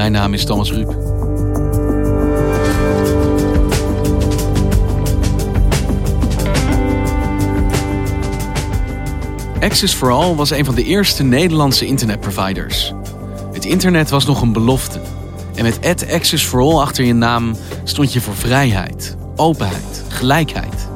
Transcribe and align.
Mijn 0.00 0.12
naam 0.12 0.34
is 0.34 0.44
Thomas 0.44 0.72
Ruip. 0.72 0.88
Access 9.60 9.94
for 9.94 10.10
All 10.10 10.34
was 10.34 10.50
een 10.50 10.64
van 10.64 10.74
de 10.74 10.84
eerste 10.84 11.22
Nederlandse 11.22 11.86
internetproviders. 11.86 12.92
Het 13.52 13.64
internet 13.64 14.10
was 14.10 14.26
nog 14.26 14.42
een 14.42 14.52
belofte. 14.52 15.00
En 15.54 15.62
met 15.62 15.86
Ad 15.86 16.12
Access 16.12 16.44
for 16.44 16.60
All 16.60 16.80
achter 16.80 17.04
je 17.04 17.14
naam 17.14 17.56
stond 17.84 18.12
je 18.12 18.20
voor 18.20 18.36
vrijheid, 18.36 19.16
openheid, 19.36 20.04
gelijkheid. 20.08 20.88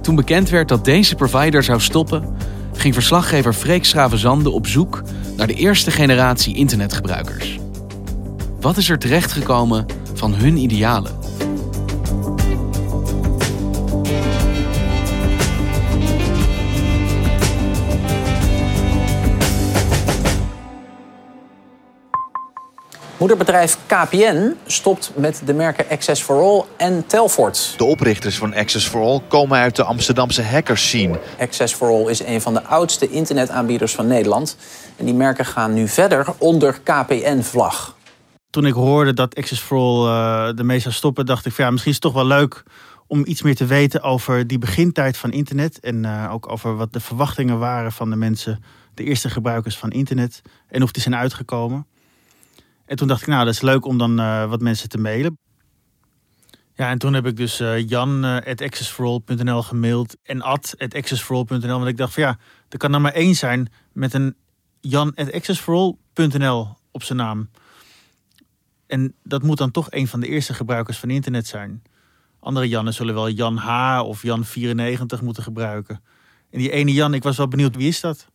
Toen 0.00 0.14
bekend 0.14 0.48
werd 0.48 0.68
dat 0.68 0.84
deze 0.84 1.14
provider 1.14 1.62
zou 1.62 1.80
stoppen, 1.80 2.36
ging 2.72 2.94
verslaggever 2.94 3.52
Freek 3.52 3.84
Schravenzande 3.84 4.50
op 4.50 4.66
zoek 4.66 5.02
naar 5.36 5.46
de 5.46 5.54
eerste 5.54 5.90
generatie 5.90 6.54
internetgebruikers. 6.54 7.59
Wat 8.60 8.76
is 8.76 8.88
er 8.88 8.98
terechtgekomen 8.98 9.86
van 10.14 10.34
hun 10.34 10.56
idealen? 10.56 11.18
Moederbedrijf 23.16 23.78
KPN 23.86 24.56
stopt 24.66 25.12
met 25.14 25.42
de 25.44 25.54
merken 25.54 25.84
Access 25.90 26.22
for 26.22 26.40
All 26.42 26.64
en 26.76 27.06
Telfort. 27.06 27.74
De 27.76 27.84
oprichters 27.84 28.38
van 28.38 28.54
Access 28.54 28.86
for 28.86 29.00
All 29.00 29.20
komen 29.28 29.58
uit 29.58 29.76
de 29.76 29.82
Amsterdamse 29.82 30.42
hackers 30.42 30.88
scene. 30.88 31.18
Access 31.38 31.74
for 31.74 31.88
All 31.88 32.10
is 32.10 32.22
een 32.22 32.40
van 32.40 32.54
de 32.54 32.62
oudste 32.62 33.08
internetaanbieders 33.08 33.94
van 33.94 34.06
Nederland. 34.06 34.56
En 34.96 35.04
die 35.04 35.14
merken 35.14 35.44
gaan 35.44 35.72
nu 35.74 35.88
verder 35.88 36.26
onder 36.38 36.80
KPN-vlag. 36.84 37.98
Toen 38.50 38.66
ik 38.66 38.72
hoorde 38.72 39.12
dat 39.12 39.34
Access 39.34 39.60
for 39.60 39.78
All 39.78 40.06
uh, 40.06 40.58
ermee 40.58 40.78
zou 40.78 40.94
stoppen, 40.94 41.26
dacht 41.26 41.46
ik 41.46 41.52
van 41.52 41.64
ja, 41.64 41.70
misschien 41.70 41.92
is 41.92 41.98
het 42.02 42.12
toch 42.12 42.22
wel 42.22 42.26
leuk 42.26 42.62
om 43.06 43.26
iets 43.26 43.42
meer 43.42 43.54
te 43.54 43.66
weten 43.66 44.02
over 44.02 44.46
die 44.46 44.58
begintijd 44.58 45.16
van 45.16 45.32
internet. 45.32 45.80
En 45.80 46.04
uh, 46.04 46.28
ook 46.32 46.52
over 46.52 46.76
wat 46.76 46.92
de 46.92 47.00
verwachtingen 47.00 47.58
waren 47.58 47.92
van 47.92 48.10
de 48.10 48.16
mensen, 48.16 48.62
de 48.94 49.04
eerste 49.04 49.30
gebruikers 49.30 49.76
van 49.76 49.90
internet. 49.90 50.42
En 50.68 50.82
of 50.82 50.92
die 50.92 51.02
zijn 51.02 51.14
uitgekomen. 51.16 51.86
En 52.84 52.96
toen 52.96 53.08
dacht 53.08 53.20
ik, 53.20 53.26
nou, 53.26 53.44
dat 53.44 53.54
is 53.54 53.60
leuk 53.60 53.84
om 53.84 53.98
dan 53.98 54.20
uh, 54.20 54.48
wat 54.48 54.60
mensen 54.60 54.88
te 54.88 54.98
mailen. 54.98 55.38
Ja, 56.74 56.90
en 56.90 56.98
toen 56.98 57.14
heb 57.14 57.26
ik 57.26 57.36
dus 57.36 57.60
uh, 57.60 57.88
jan 57.88 58.24
at 58.24 58.82
gemaild 59.64 60.16
en 60.22 60.42
ad 60.42 60.74
at 60.78 60.94
accessforall.nl. 60.94 61.78
Want 61.78 61.86
ik 61.86 61.96
dacht 61.96 62.14
van 62.14 62.22
ja, 62.22 62.38
er 62.68 62.78
kan 62.78 62.94
er 62.94 63.00
maar 63.00 63.12
één 63.12 63.34
zijn 63.34 63.72
met 63.92 64.14
een 64.14 64.34
jan 64.80 65.14
at 65.14 65.66
op 66.90 67.02
zijn 67.02 67.18
naam. 67.18 67.48
En 68.90 69.14
dat 69.22 69.42
moet 69.42 69.58
dan 69.58 69.70
toch 69.70 69.86
een 69.90 70.08
van 70.08 70.20
de 70.20 70.26
eerste 70.26 70.54
gebruikers 70.54 70.98
van 70.98 71.10
internet 71.10 71.46
zijn. 71.46 71.82
Andere 72.40 72.68
Jannen 72.68 72.94
zullen 72.94 73.14
wel 73.14 73.30
Jan 73.30 73.56
H. 73.56 74.00
of 74.04 74.22
Jan94 74.26 75.22
moeten 75.22 75.42
gebruiken. 75.42 76.02
En 76.50 76.58
die 76.58 76.70
ene 76.70 76.92
Jan, 76.92 77.14
ik 77.14 77.22
was 77.22 77.36
wel 77.36 77.48
benieuwd, 77.48 77.76
wie 77.76 77.88
is 77.88 78.00
dat? 78.00 78.26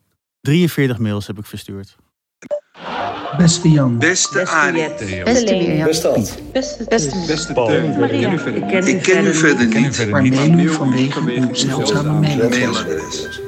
43 0.41 0.99
mails 0.99 1.27
heb 1.27 1.37
ik 1.37 1.45
verstuurd. 1.45 1.95
Beste 3.37 3.69
Jan. 3.69 3.97
Beste 3.97 4.47
Arie. 4.47 4.89
Beste 5.23 5.55
Mirjam. 5.55 5.85
Beste 5.85 6.07
Ad. 6.07 6.37
Beste 6.51 6.83
Beste 6.83 7.23
Beste 7.27 7.53
Teun. 7.53 7.99
Maria. 7.99 8.31
Ik 8.85 9.01
ken 9.01 9.25
u 9.25 9.33
verder 9.33 9.67
niet. 9.67 10.09
Maar 10.09 10.27
neem 10.27 10.59
u 10.59 10.69
vanwege 10.69 11.19
uw 11.19 11.53
zeldzame 11.53 12.19
mailadres. 12.19 12.85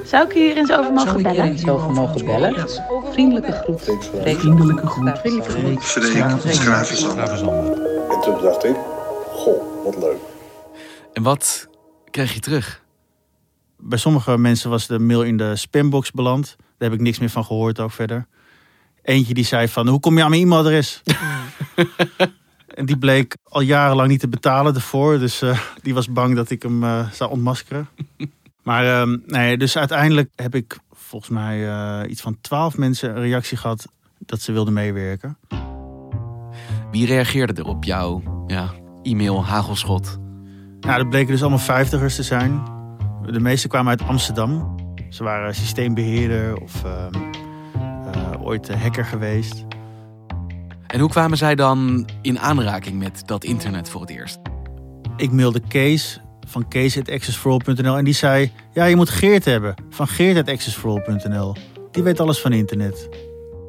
Zou 0.06 0.28
ik 0.28 0.36
u 0.36 0.40
hier 0.40 0.58
eens 0.58 0.72
over 0.72 0.94
mogen 0.94 1.24
bellen? 1.24 1.44
eens 1.44 1.68
over 1.68 1.92
mogen 1.92 2.26
bellen? 2.26 2.70
Vriendelijke 3.12 3.52
groet. 3.52 3.82
Vriendelijke 4.24 4.88
groet. 4.88 5.10
Freek 5.82 6.54
Schravenzande. 6.54 7.22
En 8.10 8.22
toen 8.22 8.42
dacht 8.42 8.64
ik, 8.64 8.76
goh, 9.30 9.84
wat 9.84 9.98
leuk. 9.98 10.18
En 11.14 11.24
wat 11.24 11.68
kreeg 12.12 12.34
je 12.34 12.40
terug? 12.40 12.86
Bij 13.78 13.98
sommige 13.98 14.38
mensen 14.38 14.70
was 14.70 14.88
de 14.88 15.00
mail 15.00 15.24
in 15.24 15.38
de 15.38 15.56
spambox 15.56 16.12
beland. 16.12 16.56
Daar 16.58 16.90
heb 16.90 16.94
ik 17.00 17.06
niks 17.06 17.20
meer 17.20 17.30
van 17.30 17.46
gehoord 17.46 17.80
ook 17.80 17.92
verder. 17.92 18.28
Eentje 19.08 19.34
die 19.34 19.46
zei 19.46 19.68
van, 19.68 19.88
hoe 19.88 20.00
kom 20.00 20.18
je 20.18 20.24
aan 20.24 20.30
mijn 20.30 20.42
e-mailadres? 20.42 21.02
en 22.78 22.86
die 22.86 22.98
bleek 22.98 23.38
al 23.44 23.62
jarenlang 23.62 24.10
niet 24.10 24.20
te 24.20 24.28
betalen 24.28 24.76
ervoor. 24.76 25.20
Dus 25.20 25.42
uh, 25.44 25.60
die 25.82 25.94
was 25.94 26.12
bang 26.12 26.36
dat 26.36 26.50
ik 26.50 26.62
hem 26.62 26.84
uh, 26.84 27.12
zou 27.12 27.32
ontmaskeren. 27.32 27.88
maar 28.64 29.08
uh, 29.08 29.18
nee, 29.26 29.58
dus 29.58 29.78
uiteindelijk 29.78 30.32
heb 30.36 30.56
ik 30.56 30.78
volgens 30.92 31.32
mij 31.32 31.60
uh, 31.60 32.12
iets 32.12 32.22
van 32.22 32.38
twaalf 32.42 32.78
mensen 32.78 33.10
een 33.10 33.22
reactie 33.22 33.58
gehad 33.58 33.88
dat 34.20 34.42
ze 34.42 34.52
wilden 34.52 34.74
meewerken. 34.74 35.38
Wie 36.92 37.06
reageerde 37.06 37.54
er 37.54 37.68
op 37.68 37.84
jouw 37.84 38.44
ja, 38.48 38.74
e-mail 39.04 39.46
hagelschot? 39.46 40.18
Nou, 40.80 40.98
dat 40.98 41.10
bleken 41.10 41.32
dus 41.32 41.42
allemaal 41.42 41.60
vijftigers 41.60 42.16
te 42.16 42.24
zijn. 42.24 42.62
De 43.26 43.40
meeste 43.40 43.68
kwamen 43.68 43.90
uit 43.90 44.10
Amsterdam. 44.10 44.76
Ze 45.10 45.24
waren 45.24 45.56
systeembeheerder 45.56 46.58
of 46.62 46.84
ooit 48.42 48.74
hacker 48.74 49.06
geweest. 49.06 49.66
En 50.88 51.00
hoe 51.00 51.10
kwamen 51.10 51.38
zij 51.38 51.56
dan 51.56 52.08
in 52.22 52.40
aanraking 52.40 53.00
met 53.00 53.24
dat 53.26 53.44
internet 53.44 53.90
voor 53.90 54.02
het 54.02 54.10
eerst? 54.10 54.40
Ik 55.18 55.32
mailde 55.32 55.62
Kees 55.68 56.22
van 56.48 56.68
kees.accessforall.nl 56.68 57.98
en 57.98 58.04
die 58.04 58.14
zei... 58.14 58.52
ja, 58.74 58.86
je 58.86 58.96
moet 58.96 59.10
Geert 59.10 59.46
hebben 59.46 59.76
van 59.90 60.08
geert.accessforall.nl. 60.08 61.56
Die 61.92 62.04
weet 62.04 62.20
alles 62.20 62.40
van 62.40 62.54
internet. 62.54 63.10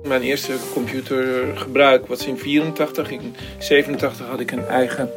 Mijn 0.08 0.22
eerste 0.22 0.52
computergebruik 0.72 2.06
was 2.06 2.26
in 2.26 2.38
84. 2.38 3.10
In 3.10 3.34
87 3.58 4.26
had 4.26 4.40
ik 4.40 4.50
een 4.50 4.66
eigen 4.66 5.10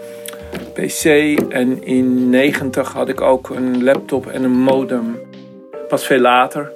PC. 0.74 1.06
En 1.50 1.84
in 1.84 2.30
90 2.30 2.94
had 2.94 3.10
ik 3.10 3.22
ook 3.22 3.50
een 3.50 3.84
laptop 3.84 4.28
en 4.28 4.44
een 4.44 4.60
modem. 4.60 5.20
Pas 5.88 6.06
veel 6.06 6.20
later 6.20 6.72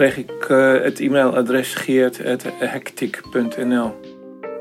kreeg 0.00 0.16
ik 0.16 0.48
uh, 0.48 0.82
het 0.82 1.00
e-mailadres 1.00 1.74
geert.hectic.nl. 1.74 3.94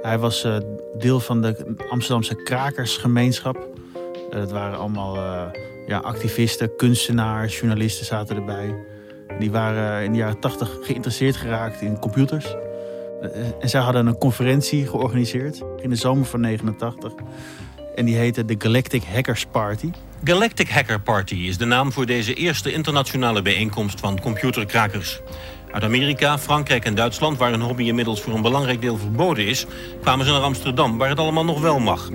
Hij 0.01 0.17
was 0.17 0.45
uh, 0.45 0.57
deel 0.97 1.19
van 1.19 1.41
de 1.41 1.75
Amsterdamse 1.89 2.43
krakersgemeenschap. 2.43 3.55
Uh, 3.55 3.61
dat 4.35 4.52
waren 4.52 4.78
allemaal 4.78 5.16
ja, 5.87 5.97
activisten, 5.97 6.75
kunstenaars, 6.75 7.59
journalisten 7.59 8.05
zaten 8.05 8.35
erbij. 8.35 8.75
Die 9.40 9.52
waren 9.52 10.03
in 10.03 10.11
de 10.11 10.17
jaren 10.17 10.40
80 10.40 10.78
geïnteresseerd 10.81 11.35
geraakt 11.35 11.81
in 11.81 11.99
computers. 11.99 12.55
en 13.59 13.69
zij 13.69 13.81
hadden 13.81 14.08
een 14.08 14.17
conferentie 14.17 14.87
georganiseerd 14.87 15.61
in 15.81 15.90
de 15.90 15.96
zomer 15.96 16.25
van 16.25 16.40
89. 16.40 17.14
En 17.96 18.06
die 18.06 18.16
heette 18.16 18.46
de 18.46 18.56
Galactic 18.58 19.03
Hackers 19.03 19.46
Party. 19.46 19.91
Galactic 20.24 20.70
Hacker 20.70 21.02
Party 21.02 21.36
is 21.36 21.58
de 21.58 21.66
naam 21.66 21.91
voor 21.91 22.06
deze 22.06 22.34
eerste 22.34 22.72
internationale 22.72 23.41
bijeenkomst 23.41 24.00
van 24.00 24.20
computerkrakers. 24.22 25.22
Uit 25.72 25.84
Amerika, 25.84 26.38
Frankrijk 26.38 26.86
en 26.86 26.96
Duitsland, 26.96 27.38
waar 27.38 27.53
een 27.53 27.62
hobby 27.62 27.84
inmiddels 27.84 28.22
voor 28.22 28.34
een 28.34 28.41
belangrijk 28.41 28.82
deel 28.82 28.97
verboden 28.97 29.46
is, 29.46 29.66
kwamen 30.02 30.26
ze 30.26 30.32
naar 30.32 30.41
Amsterdam, 30.41 30.97
waar 30.97 31.09
het 31.09 31.20
allemaal 31.20 31.46
nog 31.46 31.62
wel 31.62 31.80
mag. 31.80 32.09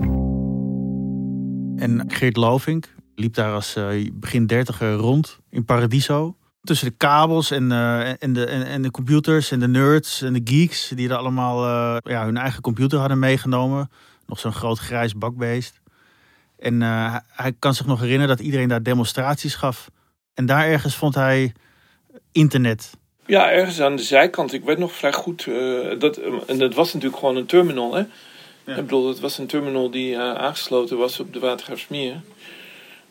En 1.76 2.04
Geert 2.08 2.36
Lovink 2.36 2.94
liep 3.14 3.34
daar 3.34 3.54
als 3.54 3.76
uh, 3.76 4.10
begin 4.12 4.46
dertiger 4.46 4.92
rond 4.92 5.38
in 5.50 5.64
Paradiso. 5.64 6.36
Tussen 6.62 6.88
de 6.88 6.94
kabels 6.96 7.50
en, 7.50 7.70
uh, 7.70 8.22
en, 8.22 8.32
de, 8.32 8.44
en, 8.44 8.66
en, 8.66 8.82
de 8.82 8.90
computers 8.90 9.50
en 9.50 9.60
de 9.60 9.68
nerds 9.68 10.22
en 10.22 10.32
de 10.32 10.40
geeks 10.44 10.88
die 10.94 11.08
er 11.08 11.16
allemaal 11.16 11.64
uh, 11.64 11.96
ja, 12.12 12.24
hun 12.24 12.36
eigen 12.36 12.62
computer 12.62 12.98
hadden 12.98 13.18
meegenomen. 13.18 13.90
Nog 14.26 14.38
zo'n 14.38 14.52
groot 14.52 14.78
grijs 14.78 15.14
bakbeest. 15.14 15.80
En 16.58 16.80
uh, 16.80 17.16
hij, 17.28 17.52
kan 17.58 17.74
zich 17.74 17.86
nog 17.86 18.00
herinneren 18.00 18.36
dat 18.36 18.46
iedereen 18.46 18.68
daar 18.68 18.82
demonstraties 18.82 19.54
gaf. 19.54 19.90
En 20.34 20.46
daar 20.46 20.66
ergens 20.66 20.94
vond 20.94 21.14
hij 21.14 21.52
internet. 22.32 22.90
Ja, 23.26 23.50
ergens 23.50 23.80
aan 23.80 23.96
de 23.96 24.02
zijkant. 24.02 24.52
Ik 24.52 24.64
weet 24.64 24.78
nog 24.78 24.92
vrij 24.92 25.12
goed. 25.12 25.46
Uh, 25.46 25.98
dat, 25.98 26.16
en 26.46 26.58
dat 26.58 26.74
was 26.74 26.92
natuurlijk 26.92 27.20
gewoon 27.20 27.36
een 27.36 27.46
terminal. 27.46 27.94
Hè? 27.94 28.04
Ja. 28.64 28.76
Ik 28.76 28.82
bedoel, 28.82 29.08
het 29.08 29.20
was 29.20 29.38
een 29.38 29.46
terminal 29.46 29.90
die 29.90 30.14
uh, 30.14 30.34
aangesloten 30.34 30.98
was 30.98 31.20
op 31.20 31.32
de 31.32 31.38
Watergraafsmeer. 31.38 32.20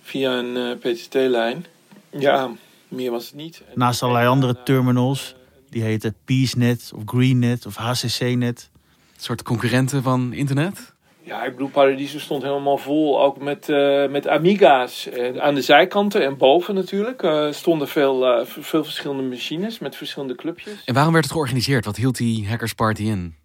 Via 0.01 0.37
een 0.37 0.55
uh, 0.55 0.71
PTT-lijn. 0.71 1.65
Ja, 2.09 2.51
meer 2.87 3.11
was 3.11 3.25
het 3.25 3.35
niet. 3.35 3.61
Naast 3.75 4.03
allerlei 4.03 4.27
andere 4.27 4.63
terminals. 4.63 5.35
Die 5.69 5.83
heten 5.83 6.15
PeaceNet 6.25 6.91
of 6.95 7.01
GreenNet 7.05 7.65
of 7.65 7.75
HCCNet. 7.75 8.69
Een 9.15 9.21
soort 9.21 9.43
concurrenten 9.43 10.03
van 10.03 10.33
internet? 10.33 10.92
Ja, 11.25 11.43
ik 11.43 11.51
bedoel, 11.51 11.69
Paradiso 11.69 12.19
stond 12.19 12.43
helemaal 12.43 12.77
vol, 12.77 13.21
ook 13.21 13.39
met, 13.41 13.69
uh, 13.69 14.09
met 14.09 14.27
Amiga's. 14.27 15.07
Uh, 15.07 15.37
aan 15.37 15.55
de 15.55 15.61
zijkanten 15.61 16.25
en 16.25 16.37
boven 16.37 16.75
natuurlijk 16.75 17.23
uh, 17.23 17.51
stonden 17.51 17.87
veel, 17.87 18.45
veel 18.45 18.83
verschillende 18.83 19.23
machines 19.23 19.79
met 19.79 19.95
verschillende 19.95 20.35
clubjes. 20.35 20.83
En 20.85 20.93
waarom 20.93 21.13
werd 21.13 21.25
het 21.25 21.33
georganiseerd? 21.33 21.85
Wat 21.85 21.95
hield 21.95 22.17
die 22.17 22.47
hackersparty 22.47 23.03
in? 23.03 23.35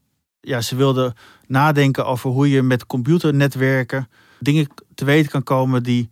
Ja, 0.41 0.61
ze 0.61 0.77
wilden 0.77 1.15
nadenken 1.47 2.07
over 2.07 2.31
hoe 2.31 2.51
je 2.51 2.63
met 2.63 2.87
computernetwerken 2.87 4.09
dingen 4.39 4.67
te 4.95 5.05
weten 5.05 5.31
kan 5.31 5.43
komen 5.43 5.83
die 5.83 6.09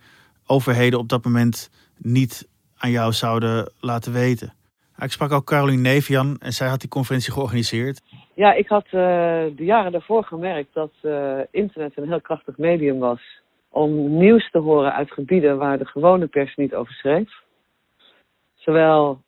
overheden 0.47 0.99
op 0.99 1.09
dat 1.09 1.25
moment 1.25 1.71
niet 1.97 2.49
aan 2.77 2.91
jou 2.91 3.13
zouden 3.13 3.73
laten 3.81 4.13
weten. 4.13 4.55
Ik 4.99 5.13
sprak 5.13 5.33
ook 5.33 5.47
Caroline 5.47 5.81
Nevian 5.81 6.37
en 6.39 6.53
zij 6.53 6.69
had 6.69 6.81
die 6.81 6.89
conferentie 6.89 7.33
georganiseerd. 7.33 8.01
Ja, 8.37 8.53
ik 8.53 8.69
had 8.69 8.85
uh, 8.85 8.93
de 9.57 9.65
jaren 9.65 9.93
daarvoor 9.93 10.25
gemerkt 10.25 10.75
dat 10.75 10.93
uh, 11.03 11.39
internet 11.51 11.97
een 11.97 12.09
heel 12.09 12.21
krachtig 12.21 12.57
medium 12.57 12.99
was 12.99 13.21
om 13.69 14.17
nieuws 14.19 14.51
te 14.51 14.59
horen 14.59 14.93
uit 14.93 15.11
gebieden 15.11 15.59
waar 15.59 15.79
de 15.79 15.87
gewone 15.87 16.27
pers 16.27 16.57
niet 16.57 16.75
over 16.75 16.93
schreef. 16.93 17.31
Zowel 18.55 19.23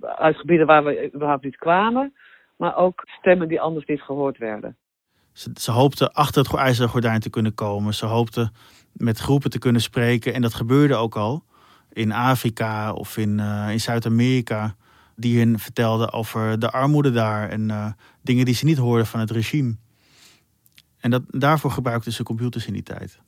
uit 0.00 0.36
gebieden 0.36 0.66
waar 0.66 0.84
we 0.84 1.10
überhaupt 1.14 1.44
niet 1.44 1.56
kwamen, 1.56 2.14
maar 2.56 2.76
ook 2.76 3.02
stemmen 3.04 3.48
die 3.48 3.60
anders 3.60 3.86
niet 3.86 4.02
gehoord 4.02 4.38
werden. 4.38 4.76
Ze, 5.32 5.50
ze 5.54 5.70
hoopten 5.70 6.12
achter 6.12 6.42
het 6.42 6.54
ijzeren 6.54 6.90
gordijn 6.90 7.20
te 7.20 7.30
kunnen 7.30 7.54
komen. 7.54 7.94
Ze 7.94 8.06
hoopten 8.06 8.52
met 8.92 9.18
groepen 9.18 9.50
te 9.50 9.58
kunnen 9.58 9.80
spreken. 9.80 10.34
En 10.34 10.42
dat 10.42 10.54
gebeurde 10.54 10.94
ook 10.94 11.16
al 11.16 11.42
in 11.92 12.12
Afrika 12.12 12.92
of 12.92 13.16
in, 13.16 13.38
uh, 13.38 13.68
in 13.70 13.80
Zuid-Amerika 13.80 14.74
die 15.22 15.38
hun 15.38 15.58
vertelden 15.58 16.12
over 16.12 16.58
de 16.58 16.70
armoede 16.70 17.10
daar 17.10 17.48
en 17.48 17.68
uh, 17.68 17.86
dingen 18.22 18.44
die 18.44 18.54
ze 18.54 18.64
niet 18.64 18.78
hoorden 18.78 19.06
van 19.06 19.20
het 19.20 19.30
regime. 19.30 19.76
En 20.98 21.10
dat, 21.10 21.22
daarvoor 21.28 21.70
gebruikten 21.70 22.12
ze 22.12 22.22
computers 22.22 22.66
in 22.66 22.72
die 22.72 22.82
tijd. 22.82 23.20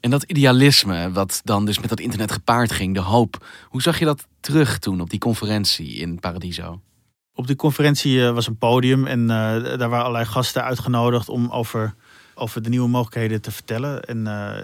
En 0.00 0.10
dat 0.10 0.22
idealisme, 0.22 1.12
wat 1.12 1.40
dan 1.44 1.64
dus 1.64 1.78
met 1.78 1.88
dat 1.88 2.00
internet 2.00 2.32
gepaard 2.32 2.72
ging, 2.72 2.94
de 2.94 3.00
hoop, 3.00 3.46
hoe 3.64 3.82
zag 3.82 3.98
je 3.98 4.04
dat 4.04 4.26
terug 4.40 4.78
toen 4.78 5.00
op 5.00 5.10
die 5.10 5.18
conferentie 5.18 5.94
in 5.94 6.18
Paradiso? 6.18 6.80
Op 7.34 7.46
die 7.46 7.56
conferentie 7.56 8.16
uh, 8.16 8.30
was 8.30 8.46
een 8.46 8.58
podium 8.58 9.06
en 9.06 9.20
uh, 9.20 9.28
daar 9.28 9.88
waren 9.88 9.98
allerlei 9.98 10.24
gasten 10.24 10.64
uitgenodigd 10.64 11.28
om 11.28 11.50
over 11.50 11.94
over 12.38 12.62
de 12.62 12.68
nieuwe 12.68 12.88
mogelijkheden 12.88 13.42
te 13.42 13.50
vertellen. 13.50 14.02
En 14.02 14.18
uh, 14.18 14.56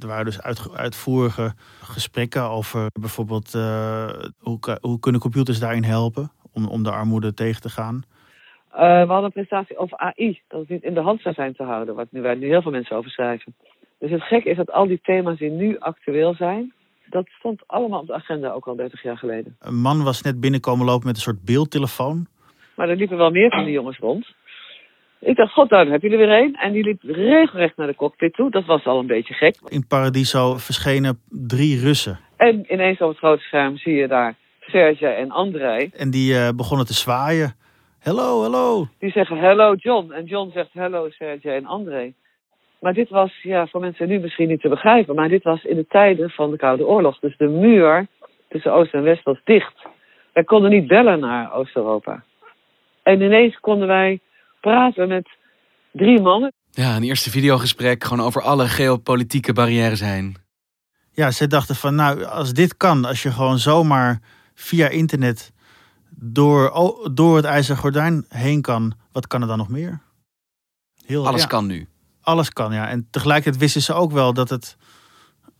er 0.00 0.06
waren 0.06 0.24
dus 0.24 0.42
uit, 0.42 0.76
uitvoerige 0.76 1.52
gesprekken 1.82 2.42
over 2.42 2.86
bijvoorbeeld 3.00 3.54
uh, 3.54 4.08
hoe, 4.38 4.58
hoe 4.80 4.98
kunnen 4.98 5.20
computers 5.20 5.58
daarin 5.58 5.84
helpen 5.84 6.30
om, 6.52 6.68
om 6.68 6.82
de 6.82 6.90
armoede 6.90 7.34
tegen 7.34 7.60
te 7.60 7.68
gaan. 7.68 8.04
Uh, 8.72 8.80
we 8.80 9.12
hadden 9.12 9.24
een 9.24 9.32
presentatie 9.32 9.76
over 9.76 9.98
AI, 9.98 10.40
dat 10.48 10.60
het 10.60 10.68
niet 10.68 10.82
in 10.82 10.94
de 10.94 11.00
hand 11.00 11.20
zou 11.20 11.34
zijn 11.34 11.54
te 11.54 11.62
houden, 11.62 11.94
wat 11.94 12.06
nu, 12.10 12.22
waar 12.22 12.36
nu 12.36 12.46
heel 12.46 12.62
veel 12.62 12.70
mensen 12.70 12.96
over 12.96 13.10
schrijven. 13.10 13.54
Dus 13.98 14.10
het 14.10 14.22
gekke 14.22 14.50
is 14.50 14.56
dat 14.56 14.72
al 14.72 14.86
die 14.86 15.00
thema's 15.02 15.38
die 15.38 15.50
nu 15.50 15.78
actueel 15.78 16.34
zijn, 16.34 16.72
dat 17.08 17.28
stond 17.28 17.62
allemaal 17.66 18.00
op 18.00 18.06
de 18.06 18.14
agenda 18.14 18.50
ook 18.50 18.66
al 18.66 18.76
30 18.76 19.02
jaar 19.02 19.18
geleden. 19.18 19.56
Een 19.60 19.80
man 19.80 20.04
was 20.04 20.22
net 20.22 20.40
binnenkomen 20.40 20.86
lopen 20.86 21.06
met 21.06 21.16
een 21.16 21.22
soort 21.22 21.44
beeldtelefoon. 21.44 22.26
Maar 22.74 22.88
er 22.88 22.96
liepen 22.96 23.16
wel 23.16 23.30
meer 23.30 23.50
van 23.50 23.64
die 23.64 23.72
jongens 23.72 23.98
rond. 23.98 24.34
Ik 25.26 25.36
dacht, 25.36 25.52
god, 25.52 25.68
daar 25.68 25.86
heb 25.86 26.02
je 26.02 26.10
er 26.10 26.16
weer 26.16 26.30
een. 26.30 26.54
En 26.54 26.72
die 26.72 26.82
liep 26.82 27.02
regelrecht 27.02 27.76
naar 27.76 27.86
de 27.86 27.94
cockpit 27.94 28.34
toe. 28.34 28.50
Dat 28.50 28.64
was 28.64 28.84
al 28.84 28.98
een 28.98 29.06
beetje 29.06 29.34
gek. 29.34 29.56
In 29.68 29.86
Paradiso 29.86 30.56
verschenen 30.56 31.18
drie 31.28 31.80
Russen. 31.80 32.18
En 32.36 32.72
ineens 32.72 33.00
op 33.00 33.08
het 33.08 33.18
grote 33.18 33.42
scherm 33.42 33.76
zie 33.76 33.94
je 33.94 34.08
daar 34.08 34.34
Serge 34.60 35.06
en 35.06 35.30
André. 35.30 35.88
En 35.92 36.10
die 36.10 36.32
uh, 36.32 36.48
begonnen 36.56 36.86
te 36.86 36.94
zwaaien. 36.94 37.54
Hello, 37.98 38.42
hello. 38.42 38.86
Die 38.98 39.10
zeggen 39.10 39.38
hello 39.38 39.74
John. 39.74 40.12
En 40.12 40.24
John 40.24 40.50
zegt 40.54 40.72
hello 40.72 41.10
Serge 41.10 41.50
en 41.50 41.66
André. 41.66 42.12
Maar 42.80 42.94
dit 42.94 43.08
was 43.08 43.32
ja, 43.42 43.66
voor 43.66 43.80
mensen 43.80 44.08
nu 44.08 44.18
misschien 44.18 44.48
niet 44.48 44.60
te 44.60 44.68
begrijpen. 44.68 45.14
Maar 45.14 45.28
dit 45.28 45.42
was 45.42 45.64
in 45.64 45.76
de 45.76 45.86
tijden 45.88 46.30
van 46.30 46.50
de 46.50 46.56
Koude 46.56 46.86
Oorlog. 46.86 47.18
Dus 47.18 47.36
de 47.36 47.48
muur 47.48 48.06
tussen 48.48 48.72
Oost 48.72 48.94
en 48.94 49.02
West 49.02 49.24
was 49.24 49.40
dicht. 49.44 49.74
Wij 50.32 50.44
konden 50.44 50.70
niet 50.70 50.86
bellen 50.86 51.20
naar 51.20 51.54
Oost-Europa. 51.54 52.24
En 53.02 53.20
ineens 53.20 53.60
konden 53.60 53.88
wij 53.88 54.20
praten 54.66 55.08
met 55.08 55.28
drie 55.92 56.20
mannen. 56.20 56.52
Ja, 56.70 56.96
een 56.96 57.02
eerste 57.02 57.30
videogesprek 57.30 58.04
gewoon 58.04 58.26
over 58.26 58.42
alle 58.42 58.68
geopolitieke 58.68 59.52
barrières 59.52 60.00
heen. 60.00 60.36
Ja, 61.12 61.30
ze 61.30 61.46
dachten 61.46 61.76
van 61.76 61.94
nou, 61.94 62.24
als 62.24 62.52
dit 62.52 62.76
kan, 62.76 63.04
als 63.04 63.22
je 63.22 63.32
gewoon 63.32 63.58
zomaar 63.58 64.20
via 64.54 64.88
internet 64.88 65.52
door, 66.10 66.72
door 67.14 67.36
het 67.36 67.44
ijzeren 67.44 67.80
gordijn 67.80 68.24
heen 68.28 68.60
kan, 68.60 68.94
wat 69.12 69.26
kan 69.26 69.40
er 69.42 69.48
dan 69.48 69.58
nog 69.58 69.68
meer? 69.68 70.00
Heel, 71.04 71.26
alles 71.26 71.40
ja, 71.40 71.46
kan 71.46 71.66
nu. 71.66 71.88
Alles 72.20 72.50
kan, 72.50 72.72
ja. 72.72 72.88
En 72.88 73.08
tegelijkertijd 73.10 73.62
wisten 73.62 73.82
ze 73.82 73.92
ook 73.92 74.12
wel 74.12 74.32
dat, 74.32 74.48
het, 74.48 74.76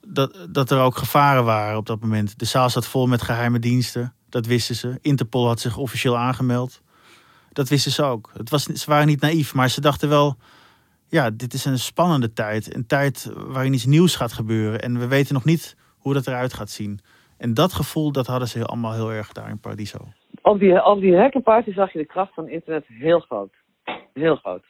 dat, 0.06 0.46
dat 0.50 0.70
er 0.70 0.80
ook 0.80 0.96
gevaren 0.96 1.44
waren 1.44 1.76
op 1.76 1.86
dat 1.86 2.00
moment. 2.00 2.38
De 2.38 2.44
zaal 2.44 2.70
zat 2.70 2.86
vol 2.86 3.06
met 3.06 3.22
geheime 3.22 3.58
diensten, 3.58 4.14
dat 4.28 4.46
wisten 4.46 4.74
ze. 4.74 4.98
Interpol 5.00 5.46
had 5.46 5.60
zich 5.60 5.76
officieel 5.76 6.18
aangemeld 6.18 6.82
dat 7.56 7.68
wisten 7.68 7.92
ze 7.92 8.02
ook. 8.02 8.30
Het 8.36 8.50
was, 8.50 8.62
ze 8.62 8.90
waren 8.90 9.06
niet 9.06 9.20
naïef, 9.20 9.54
maar 9.54 9.70
ze 9.70 9.80
dachten 9.80 10.08
wel... 10.08 10.36
ja, 11.08 11.30
dit 11.30 11.52
is 11.52 11.64
een 11.64 11.78
spannende 11.78 12.32
tijd. 12.32 12.74
Een 12.74 12.86
tijd 12.86 13.32
waarin 13.34 13.72
iets 13.72 13.86
nieuws 13.86 14.16
gaat 14.16 14.32
gebeuren. 14.32 14.80
En 14.80 14.98
we 14.98 15.06
weten 15.06 15.34
nog 15.34 15.44
niet 15.44 15.76
hoe 15.98 16.14
dat 16.14 16.26
eruit 16.26 16.54
gaat 16.54 16.70
zien. 16.70 17.00
En 17.38 17.54
dat 17.54 17.72
gevoel, 17.72 18.12
dat 18.12 18.26
hadden 18.26 18.48
ze 18.48 18.64
allemaal 18.64 18.92
heel 18.92 19.12
erg 19.12 19.32
daar 19.32 19.48
in 19.48 19.60
Paradiso. 19.60 19.98
Op 20.42 20.58
die, 20.58 20.84
op 20.84 21.00
die 21.00 21.16
hackerparty 21.16 21.72
zag 21.72 21.92
je 21.92 21.98
de 21.98 22.06
kracht 22.06 22.34
van 22.34 22.48
internet 22.48 22.84
heel 22.86 23.20
groot. 23.20 23.52
Heel 24.12 24.36
groot. 24.36 24.64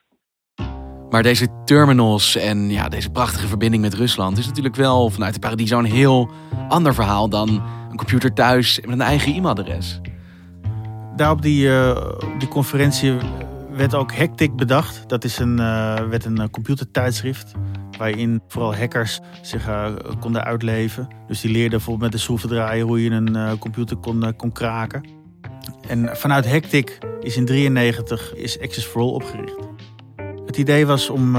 Maar 1.11 1.23
deze 1.23 1.62
terminals 1.65 2.37
en 2.37 2.71
ja, 2.71 2.88
deze 2.88 3.11
prachtige 3.11 3.47
verbinding 3.47 3.83
met 3.83 3.95
Rusland... 3.95 4.38
is 4.38 4.47
natuurlijk 4.47 4.76
wel 4.76 5.11
vanuit 5.11 5.35
de 5.35 5.40
Paradiso 5.40 5.78
een 5.78 5.85
heel 5.85 6.31
ander 6.69 6.95
verhaal... 6.95 7.28
dan 7.28 7.49
een 7.90 7.97
computer 7.97 8.33
thuis 8.33 8.81
met 8.81 8.90
een 8.90 9.00
eigen 9.00 9.35
e-mailadres 9.35 10.00
daar 11.16 11.30
op 11.30 11.42
die, 11.42 11.68
conferentie 12.49 13.14
werd 13.70 13.94
ook 13.94 14.12
Hectic 14.12 14.56
bedacht. 14.56 15.08
Dat 15.08 15.25
is 15.25 15.38
een, 15.38 15.58
uh, 15.58 16.08
werd 16.08 16.25
een 16.25 16.50
computertijdschrift 16.50 17.52
waarin 17.99 18.42
vooral 18.49 18.75
hackers 18.75 19.20
zich 19.42 19.68
konden 20.20 20.44
uitleven. 20.44 21.08
Dus 21.26 21.40
die 21.40 21.50
leerden 21.50 21.70
bijvoorbeeld 21.70 22.11
met 22.11 22.12
de 22.12 22.25
schroevendraaier 22.25 22.85
hoe 22.85 23.02
je 23.02 23.11
een 23.11 23.58
computer 23.58 23.96
kon, 23.96 24.37
kon 24.37 24.52
kraken. 24.52 25.04
En 25.88 26.16
vanuit 26.16 26.46
Hectic 26.46 26.99
is 27.20 27.37
in 27.37 27.44
1993 27.44 28.35
is 28.35 28.61
Access 28.61 28.87
for 28.87 29.02
All 29.02 29.08
opgericht. 29.08 29.56
Het 30.46 30.56
idee 30.56 30.87
was 30.87 31.11
om, 31.11 31.32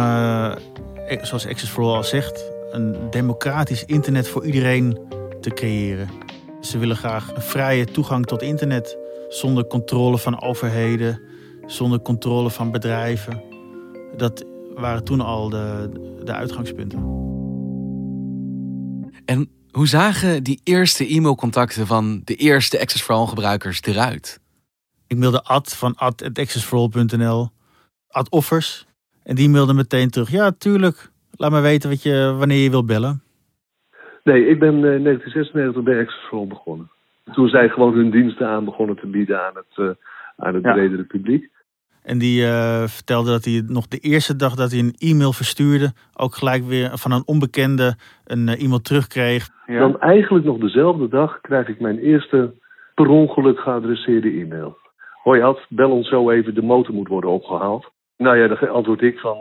zoals 1.21 1.47
Access 1.47 1.71
for 1.71 1.83
All 1.83 1.95
al 1.95 2.03
zegt, 2.03 2.51
een 2.71 2.95
democratisch 3.09 3.85
internet 3.85 4.27
voor 4.27 4.45
iedereen 4.45 4.99
te 5.41 5.49
creëren. 5.49 6.09
Ze 6.61 6.77
willen 6.77 6.95
graag 6.95 7.35
een 7.35 7.41
vrije 7.41 7.85
toegang 7.85 8.25
tot 8.25 8.41
internet 8.41 8.97
zonder 9.27 9.67
controle 9.67 10.17
van 10.17 10.41
overheden, 10.41 11.21
zonder 11.65 12.01
controle 12.01 12.49
van 12.49 12.71
bedrijven. 12.71 13.41
Dat 14.15 14.45
waren 14.75 15.03
toen 15.03 15.21
al 15.21 15.49
de, 15.49 15.89
de 16.23 16.33
uitgangspunten. 16.33 16.99
En 19.25 19.49
hoe 19.71 19.87
zagen 19.87 20.43
die 20.43 20.61
eerste 20.63 21.07
e-mailcontacten 21.07 21.87
van 21.87 22.21
de 22.23 22.35
eerste 22.35 22.79
Access 22.79 23.03
for 23.03 23.15
All 23.15 23.27
gebruikers 23.27 23.81
eruit? 23.81 24.39
Ik 25.07 25.17
mailde 25.17 25.43
Ad 25.43 25.75
van 25.75 25.95
ad.accessforall.nl, 25.95 27.49
Ad 28.07 28.29
Offers. 28.29 28.85
En 29.23 29.35
die 29.35 29.49
mailde 29.49 29.73
meteen 29.73 30.09
terug, 30.09 30.31
ja 30.31 30.51
tuurlijk, 30.51 31.11
laat 31.31 31.51
me 31.51 31.59
weten 31.59 31.89
wat 31.89 32.03
je, 32.03 32.35
wanneer 32.37 32.63
je 32.63 32.69
wilt 32.69 32.85
bellen. 32.85 33.21
Nee, 34.23 34.47
ik 34.47 34.59
ben 34.59 34.73
in 34.75 35.03
1996 35.03 35.83
bij 35.83 35.99
Access 35.99 36.27
for 36.27 36.39
All 36.39 36.47
begonnen 36.47 36.91
toen 37.33 37.47
zij 37.47 37.69
gewoon 37.69 37.93
hun 37.93 38.11
diensten 38.11 38.47
aan 38.47 38.65
begonnen 38.65 38.95
te 38.95 39.07
bieden 39.07 39.45
aan 39.45 39.55
het, 39.55 39.77
uh, 39.77 39.89
aan 40.35 40.53
het 40.53 40.63
ja. 40.63 40.73
bredere 40.73 41.03
publiek. 41.03 41.49
En 42.03 42.17
die 42.17 42.41
uh, 42.41 42.83
vertelde 42.83 43.29
dat 43.29 43.45
hij 43.45 43.63
nog 43.67 43.87
de 43.87 43.97
eerste 43.97 44.35
dag 44.35 44.55
dat 44.55 44.71
hij 44.71 44.79
een 44.79 44.95
e-mail 44.97 45.33
verstuurde, 45.33 45.93
ook 46.15 46.35
gelijk 46.35 46.63
weer 46.63 46.89
van 46.93 47.11
een 47.11 47.23
onbekende 47.25 47.95
een 48.25 48.47
uh, 48.47 48.63
e-mail 48.63 48.81
terugkreeg. 48.81 49.49
Ja. 49.65 49.79
Dan 49.79 49.99
eigenlijk 49.99 50.45
nog 50.45 50.57
dezelfde 50.57 51.07
dag 51.07 51.41
krijg 51.41 51.67
ik 51.67 51.79
mijn 51.79 51.99
eerste 51.99 52.53
per 52.95 53.07
ongeluk 53.07 53.59
geadresseerde 53.59 54.29
e-mail. 54.29 54.77
Hoi 55.23 55.41
Ad, 55.41 55.65
bel 55.69 55.91
ons 55.91 56.09
zo 56.09 56.29
even, 56.29 56.55
de 56.55 56.61
motor 56.61 56.93
moet 56.93 57.07
worden 57.07 57.29
opgehaald. 57.29 57.91
Nou 58.17 58.37
ja, 58.37 58.47
dan 58.47 58.69
antwoord 58.69 59.01
ik 59.01 59.19
van, 59.19 59.37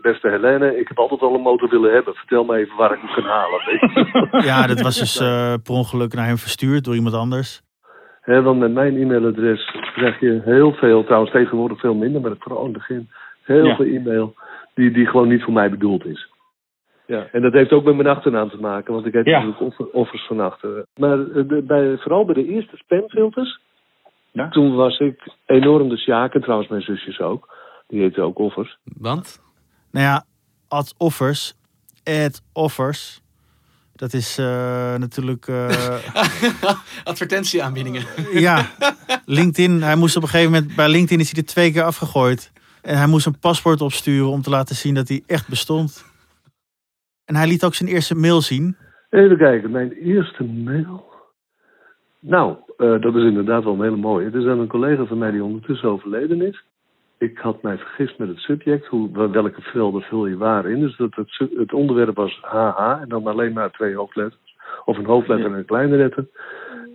beste 0.00 0.28
Helene, 0.28 0.78
ik 0.78 0.88
heb 0.88 0.98
altijd 0.98 1.20
al 1.20 1.34
een 1.34 1.40
motor 1.40 1.68
willen 1.68 1.92
hebben. 1.92 2.14
Vertel 2.14 2.44
me 2.44 2.56
even 2.56 2.76
waar 2.76 2.92
ik 2.92 2.98
hem 3.00 3.14
kan 3.14 3.24
halen. 3.24 3.60
weet 3.66 3.80
je. 3.80 4.28
Ja, 4.50 4.66
dat 4.66 4.80
was 4.80 4.98
dus 4.98 5.20
eh, 5.20 5.54
per 5.62 5.74
ongeluk 5.74 6.14
naar 6.14 6.26
hem 6.26 6.36
verstuurd 6.36 6.84
door 6.84 6.94
iemand 6.94 7.14
anders. 7.14 7.62
Hè, 8.20 8.42
want 8.42 8.58
met 8.58 8.72
mijn 8.72 8.96
e-mailadres 8.96 9.70
krijg 9.94 10.20
je 10.20 10.40
heel 10.44 10.72
veel, 10.72 11.04
trouwens 11.04 11.32
tegenwoordig 11.32 11.80
veel 11.80 11.94
minder, 11.94 12.20
maar 12.20 12.32
vooral 12.38 12.60
in 12.64 12.68
het 12.72 12.78
begin, 12.78 13.08
heel 13.42 13.64
Ja. 13.64 13.76
veel 13.76 13.84
e-mail 13.86 14.34
die, 14.74 14.90
die 14.90 15.06
gewoon 15.06 15.28
niet 15.28 15.42
voor 15.42 15.52
mij 15.52 15.70
bedoeld 15.70 16.04
is. 16.06 16.30
Ja, 17.06 17.26
en 17.32 17.42
dat 17.42 17.52
heeft 17.52 17.72
ook 17.72 17.84
met 17.84 17.96
mijn 17.96 18.08
achternaam 18.08 18.50
te 18.50 18.60
maken, 18.60 18.92
want 18.94 19.06
ik 19.06 19.12
heb 19.12 19.26
Ja. 19.26 19.32
natuurlijk 19.32 19.60
offer- 19.60 19.90
offers 19.92 20.26
van 20.26 20.40
achteren. 20.40 20.86
Maar 20.96 21.18
eh, 21.18 21.48
de- 21.48 21.62
bij, 21.66 21.96
vooral 21.98 22.24
bij 22.24 22.34
de 22.34 22.46
eerste 22.48 22.76
spamfilters, 22.76 23.60
toen 24.50 24.74
was 24.74 24.98
ik 24.98 25.22
enorm 25.46 25.88
de 25.88 25.96
Sjaak, 25.98 26.34
en 26.34 26.40
trouwens 26.40 26.68
mijn 26.70 26.82
zusjes 26.82 27.20
ook, 27.20 27.54
die 27.86 28.00
heten 28.00 28.22
ook 28.22 28.38
offers. 28.38 28.78
Want? 28.84 29.40
Nou 29.90 30.06
ja, 30.06 30.24
ad 30.68 30.94
offers, 30.98 31.54
ad 32.04 32.42
offers. 32.52 33.24
Dat 33.94 34.12
is 34.12 34.38
eh, 34.38 34.94
natuurlijk. 34.96 35.48
eh, 35.48 35.98
Advertentieaanbiedingen. 37.04 38.02
ja, 38.46 38.66
LinkedIn. 39.24 39.82
Hij 39.82 39.96
moest 39.96 40.16
op 40.16 40.22
een 40.22 40.28
gegeven 40.28 40.52
moment 40.52 40.76
bij 40.76 40.88
LinkedIn 40.88 41.20
is 41.20 41.32
hij 41.32 41.40
er 41.40 41.46
twee 41.48 41.72
keer 41.72 41.82
afgegooid. 41.82 42.52
En 42.82 42.96
hij 42.96 43.06
moest 43.06 43.26
een 43.26 43.38
paspoort 43.38 43.80
opsturen 43.80 44.28
om 44.28 44.42
te 44.42 44.50
laten 44.50 44.76
zien 44.76 44.94
dat 44.94 45.08
hij 45.08 45.22
echt 45.26 45.48
bestond. 45.48 46.04
En 47.24 47.36
hij 47.36 47.46
liet 47.46 47.64
ook 47.64 47.74
zijn 47.74 47.88
eerste 47.88 48.14
mail 48.14 48.40
zien. 48.40 48.76
Even 49.10 49.36
kijken, 49.36 49.70
mijn 49.70 49.92
eerste 49.92 50.44
mail. 50.44 51.04
Nou, 52.20 52.56
eh, 52.76 53.00
dat 53.00 53.14
is 53.14 53.22
inderdaad 53.22 53.64
wel 53.64 53.72
een 53.72 53.82
hele 53.82 53.96
mooie. 53.96 54.24
Het 54.24 54.34
is 54.34 54.46
aan 54.46 54.58
een 54.60 54.68
collega 54.68 55.04
van 55.04 55.18
mij 55.18 55.30
die 55.30 55.44
ondertussen 55.44 55.88
overleden 55.88 56.42
is. 56.42 56.64
Ik 57.18 57.38
had 57.38 57.62
mij 57.62 57.78
vergist 57.78 58.18
met 58.18 58.28
het 58.28 58.38
subject, 58.38 58.86
hoe, 58.86 59.30
welke 59.30 59.62
velden 59.62 60.02
vul 60.02 60.26
je 60.26 60.36
waar 60.36 60.66
in. 60.66 60.80
Dus 60.80 60.96
dat 60.96 61.14
het, 61.14 61.50
het 61.56 61.72
onderwerp 61.72 62.16
was 62.16 62.38
HH 62.42 62.98
en 63.00 63.08
dan 63.08 63.26
alleen 63.26 63.52
maar 63.52 63.70
twee 63.70 63.94
hoofdletters. 63.94 64.54
Of 64.84 64.98
een 64.98 65.04
hoofdletter 65.04 65.46
en 65.46 65.58
een 65.58 65.64
kleine 65.64 65.96
letter. 65.96 66.28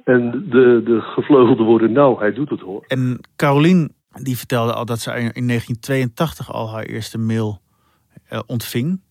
En 0.04 0.32
de, 0.50 0.82
de 0.84 1.01
gevleugelde 1.01 1.63
woorden, 1.63 1.92
nou, 1.92 2.20
hij 2.20 2.34
doet 2.34 2.50
het 2.50 2.60
hoor. 2.60 2.84
En 2.88 3.20
Carolien 3.36 3.92
die 4.13 4.38
vertelde 4.38 4.74
al 4.74 4.86
dat 4.86 5.00
ze 5.00 5.10
in 5.10 5.48
1982 5.48 6.54
al 6.54 6.70
haar 6.70 6.84
eerste 6.84 7.18
mail 7.18 7.60
eh, 8.30 8.40
ontving. 8.48 9.01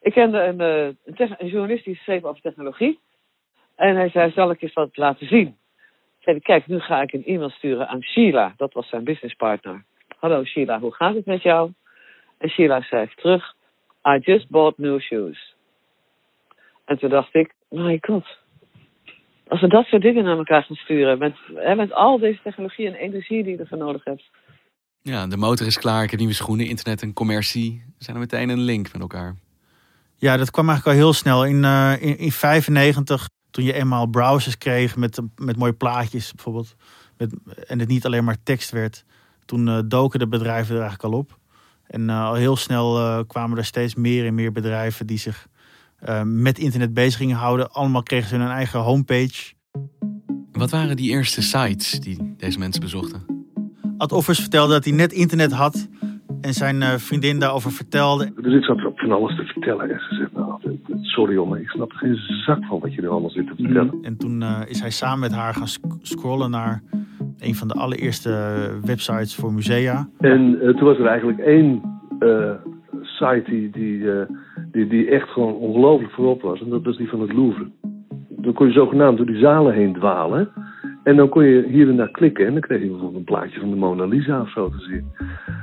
Ik 0.00 0.12
kende 0.12 0.42
een, 0.42 0.60
eh, 0.60 1.36
een, 1.38 1.46
journalist 1.46 1.84
die 1.84 1.96
schreef 1.96 2.22
over 2.24 2.40
technologie. 2.40 3.00
En 3.76 3.96
hij 3.96 4.08
zei, 4.08 4.30
zal 4.30 4.50
ik 4.50 4.62
eens 4.62 4.72
wat 4.72 4.96
laten 4.96 5.26
zien? 5.26 5.46
Ik 6.18 6.30
zei, 6.30 6.40
kijk, 6.40 6.66
nu 6.66 6.80
ga 6.80 7.02
ik 7.02 7.12
een 7.12 7.24
e-mail 7.24 7.50
sturen 7.50 7.88
aan 7.88 8.02
Sheila. 8.02 8.54
Dat 8.56 8.72
was 8.72 8.88
zijn 8.88 9.04
businesspartner. 9.04 9.84
Hallo 10.24 10.44
Sheila, 10.44 10.80
hoe 10.80 10.94
gaat 10.94 11.14
het 11.14 11.26
met 11.26 11.42
jou? 11.42 11.72
En 12.38 12.48
Sheila 12.48 12.80
schrijft 12.80 13.16
terug, 13.16 13.54
I 14.08 14.18
just 14.20 14.48
bought 14.48 14.78
new 14.78 15.00
shoes. 15.00 15.54
En 16.84 16.98
toen 16.98 17.10
dacht 17.10 17.34
ik, 17.34 17.54
my 17.68 17.98
god. 18.00 18.26
Als 19.48 19.60
we 19.60 19.68
dat 19.68 19.84
soort 19.84 20.02
dingen 20.02 20.24
naar 20.24 20.36
elkaar 20.36 20.62
gaan 20.62 20.76
sturen, 20.76 21.18
met, 21.18 21.36
hè, 21.54 21.74
met 21.74 21.92
al 21.92 22.18
deze 22.18 22.40
technologie 22.42 22.86
en 22.86 22.94
energie 22.94 23.42
die 23.42 23.52
je 23.52 23.58
ervoor 23.58 23.78
nodig 23.78 24.04
hebt. 24.04 24.30
Ja, 25.02 25.26
de 25.26 25.36
motor 25.36 25.66
is 25.66 25.78
klaar. 25.78 26.02
Ik 26.02 26.10
heb 26.10 26.18
nieuwe 26.18 26.34
schoenen. 26.34 26.66
Internet 26.66 27.02
en 27.02 27.12
commercie 27.12 27.84
zijn 27.98 28.16
er 28.16 28.22
meteen 28.22 28.48
een 28.48 28.64
link 28.64 28.92
met 28.92 29.02
elkaar. 29.02 29.34
Ja, 30.16 30.36
dat 30.36 30.50
kwam 30.50 30.68
eigenlijk 30.68 30.96
al 30.96 31.04
heel 31.04 31.12
snel. 31.12 31.44
In, 31.44 31.64
eh 31.64 31.94
in, 32.00 32.18
in 32.18 32.32
95, 32.32 33.28
toen 33.50 33.64
je 33.64 33.72
eenmaal 33.72 34.06
browsers 34.06 34.58
kreeg 34.58 34.96
met, 34.96 35.20
met 35.36 35.56
mooie 35.56 35.72
plaatjes 35.72 36.32
bijvoorbeeld. 36.32 36.76
Met, 37.16 37.34
en 37.66 37.78
het 37.78 37.88
niet 37.88 38.04
alleen 38.04 38.24
maar 38.24 38.42
tekst 38.42 38.70
werd. 38.70 39.04
Toen 39.44 39.68
eh, 39.68 39.78
doken 39.86 40.18
de 40.18 40.28
bedrijven 40.28 40.74
er 40.74 40.80
eigenlijk 40.80 41.12
al 41.14 41.18
op. 41.20 41.38
En 41.86 42.10
eh, 42.10 42.24
al 42.24 42.34
heel 42.34 42.56
snel 42.56 42.98
eh, 42.98 43.18
kwamen 43.26 43.58
er 43.58 43.64
steeds 43.64 43.94
meer 43.94 44.26
en 44.26 44.34
meer 44.34 44.52
bedrijven 44.52 45.06
die 45.06 45.18
zich 45.18 45.46
eh, 45.98 46.22
met 46.22 46.58
internet 46.58 46.94
bezig 46.94 47.16
gingen 47.18 47.36
houden. 47.36 47.70
Allemaal 47.72 48.02
kregen 48.02 48.28
ze 48.28 48.36
hun 48.36 48.48
eigen 48.48 48.80
homepage. 48.80 49.52
Wat 50.52 50.70
waren 50.70 50.96
die 50.96 51.10
eerste 51.10 51.42
sites 51.42 52.00
die 52.00 52.34
deze 52.36 52.58
mensen 52.58 52.80
bezochten? 52.80 53.22
Ad 53.98 54.12
Offers 54.12 54.40
vertelde 54.40 54.72
dat 54.72 54.84
hij 54.84 54.92
net 54.92 55.12
internet 55.12 55.52
had. 55.52 55.88
En 56.40 56.54
zijn 56.54 56.82
eh, 56.82 56.94
vriendin 56.96 57.38
daarover 57.38 57.72
vertelde. 57.72 58.32
Dus 58.42 58.54
ik 58.54 58.64
zat 58.64 58.76
er 58.76 58.92
van 58.94 59.12
alles 59.12 59.36
te 59.36 59.44
vertellen. 59.44 59.90
En 59.90 60.00
ze 60.08 60.14
zegt, 60.14 60.32
nou, 60.32 60.78
sorry 61.02 61.34
jongen, 61.34 61.60
ik 61.60 61.68
snap 61.68 61.90
er 61.92 61.96
geen 61.98 62.16
zak 62.46 62.64
van 62.64 62.80
wat 62.80 62.94
je 62.94 63.00
nu 63.00 63.08
allemaal 63.08 63.30
zit 63.30 63.46
te 63.46 63.54
vertellen. 63.56 63.98
En 64.02 64.16
toen 64.16 64.42
eh, 64.42 64.60
is 64.66 64.80
hij 64.80 64.90
samen 64.90 65.20
met 65.20 65.32
haar 65.32 65.54
gaan 65.54 65.68
sc- 65.68 65.84
scrollen 66.02 66.50
naar 66.50 66.82
een 67.38 67.54
van 67.54 67.68
de 67.68 67.74
allereerste 67.74 68.30
websites 68.82 69.34
voor 69.34 69.52
musea. 69.52 70.08
En 70.18 70.60
eh, 70.60 70.68
toen 70.68 70.84
was 70.88 70.98
er 70.98 71.06
eigenlijk 71.06 71.38
één 71.38 71.82
eh, 72.18 72.50
site 73.02 73.42
die, 73.46 73.70
die, 73.70 74.12
eh, 74.12 74.26
die, 74.72 74.86
die 74.86 75.10
echt 75.10 75.28
gewoon 75.28 75.54
ongelooflijk 75.54 76.12
voorop 76.12 76.42
was. 76.42 76.60
En 76.60 76.70
dat 76.70 76.82
was 76.82 76.96
die 76.96 77.08
van 77.08 77.20
het 77.20 77.32
Louvre. 77.32 77.70
Dan 78.28 78.52
kon 78.52 78.66
je 78.66 78.72
zogenaamd 78.72 79.16
door 79.16 79.26
die 79.26 79.38
zalen 79.38 79.74
heen 79.74 79.92
dwalen. 79.92 80.48
En 81.02 81.16
dan 81.16 81.28
kon 81.28 81.44
je 81.44 81.66
hier 81.68 81.88
en 81.88 81.96
daar 81.96 82.10
klikken. 82.10 82.46
En 82.46 82.52
dan 82.52 82.60
kreeg 82.60 82.80
je 82.80 82.86
bijvoorbeeld 82.88 83.18
een 83.18 83.24
plaatje 83.24 83.60
van 83.60 83.70
de 83.70 83.76
Mona 83.76 84.04
Lisa 84.04 84.40
of 84.40 84.50
zo 84.50 84.68
te 84.68 84.80
zien. 84.80 85.12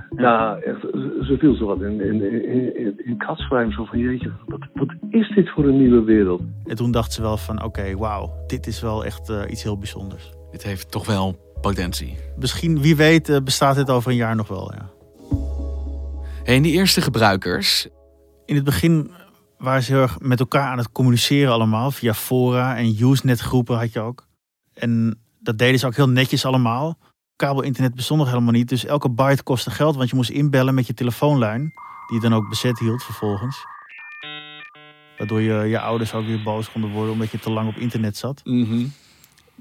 Nou, 0.10 0.62
echt, 0.62 0.82
ze 1.22 1.36
viel 1.40 1.56
zo 1.56 1.66
wat 1.66 1.82
in, 1.82 2.01
in, 2.01 2.32
in, 2.32 2.78
in, 2.78 3.01
in 3.06 3.18
katzwijm. 3.18 3.72
Zo 3.72 3.86
van, 3.86 4.00
jeetje, 4.00 4.32
wat, 4.46 4.60
wat 4.74 4.94
is 5.10 5.32
dit 5.36 5.50
voor 5.50 5.66
een 5.66 5.78
nieuwe 5.78 6.04
wereld? 6.04 6.42
En 6.66 6.75
toen 6.75 6.92
dacht 6.92 7.13
ze 7.13 7.22
wel 7.22 7.38
van 7.38 7.63
oké, 7.63 7.96
wauw, 7.98 8.30
dit 8.48 8.68
is 8.68 8.82
wel 8.82 9.06
echt 9.06 9.48
iets 9.50 9.63
heel 9.63 9.78
bijzonders. 9.78 10.34
Dit 10.51 10.63
heeft 10.63 10.92
toch 10.92 11.08
wel 11.08 11.36
potentie. 11.62 12.18
Misschien, 12.38 12.82
wie 12.82 12.96
weet, 12.96 13.30
eh, 13.30 13.41
bestaat 13.44 13.75
dit 13.75 13.89
over 13.89 14.12
een 14.12 14.18
jaar 14.18 14.36
nog 14.36 14.48
wel. 14.48 14.74
Ja. 14.74 14.89
Hey, 16.44 16.56
en 16.56 16.62
die 16.62 16.74
eerste 16.74 17.01
gebruikers, 17.01 17.88
In 18.46 18.56
het 18.56 18.65
begin 18.65 19.12
waren 19.58 19.84
ze 19.84 19.91
heel 19.91 20.01
erg 20.01 20.20
met 20.20 20.39
elkaar 20.39 20.68
aan 20.68 20.77
het 20.77 20.91
communiceren 20.91 21.53
allemaal. 21.53 21.91
Via 21.91 22.13
fora 22.13 22.77
en 22.77 22.96
Usenet 23.00 23.39
groepen 23.39 23.77
had 23.77 23.94
je 23.94 24.00
ook. 24.00 24.27
En 24.74 25.20
dat 25.39 25.58
deden 25.58 25.80
ze 25.80 25.86
ook 25.86 25.96
heel 25.96 26.10
netjes 26.10 26.46
allemaal. 26.46 26.98
Kabelinternet 27.36 27.96
bestond 27.96 28.20
nog 28.20 28.30
helemaal 28.30 28.51
niet. 28.51 28.70
Dus 28.70 28.86
elke 28.86 29.10
byte 29.10 29.44
kostte 29.44 29.72
geld. 29.72 29.96
Want 29.96 30.10
je 30.10 30.15
moest 30.15 30.30
inbellen 30.30 30.74
met 30.74 30.88
je 30.88 30.94
telefoonlijn. 30.94 31.62
Die 32.08 32.22
je 32.22 32.30
dan 32.30 32.34
ook 32.34 32.50
bezet 32.50 32.80
hield 32.80 33.03
vervolgens. 33.03 33.65
Waardoor 35.18 35.41
je, 35.41 35.53
je 35.53 35.80
ouders 35.80 36.13
ook 36.13 36.25
weer 36.25 36.44
boos 36.44 36.72
konden 36.72 36.91
worden. 36.91 37.13
Omdat 37.13 37.32
je 37.32 37.39
te 37.39 37.51
lang 37.51 37.70
op 37.70 37.75
internet 37.75 38.18
zat. 38.18 38.41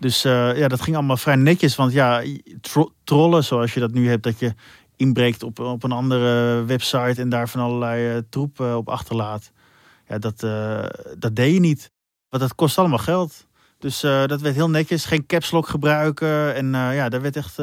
Dus 0.01 0.25
eh, 0.25 0.57
ja, 0.57 0.69
dat 0.69 0.81
ging 0.81 0.97
allemaal 0.97 1.17
vrij 1.17 1.37
netjes. 1.37 1.77
Want 1.77 1.93
ja, 1.93 2.23
tro- 2.61 2.93
trollen 3.05 3.45
zoals 3.45 3.75
je 3.75 3.81
dat 3.81 3.93
nu 3.93 4.09
hebt. 4.09 4.23
Dat 4.23 4.39
je 4.39 4.55
inbreekt 4.97 5.43
op, 5.43 5.59
op 5.59 5.83
een 5.83 5.93
andere 5.93 6.65
website. 6.65 7.21
En 7.21 7.29
daar 7.29 7.49
van 7.49 7.61
allerlei 7.61 8.17
eh, 8.17 8.23
troep 8.31 8.61
eh, 8.61 8.77
op 8.77 8.89
achterlaat. 8.89 9.53
Ja, 10.09 10.19
dat, 10.19 10.41
dat 11.19 11.37
deed 11.37 11.55
je 11.55 11.61
niet. 11.61 11.91
Want 12.29 12.43
dat 12.43 12.55
kost 12.55 12.79
allemaal 12.79 12.99
geld. 12.99 13.47
Dus 13.79 14.01
dat 14.01 14.41
werd 14.41 14.55
heel 14.55 14.71
netjes. 14.71 15.05
Geen 15.05 15.27
caps 15.27 15.51
lock 15.51 15.69
gebruiken. 15.69 16.55
En 16.55 16.67
ja, 16.73 17.09
daar 17.09 17.21
werd 17.21 17.37
echt, 17.37 17.59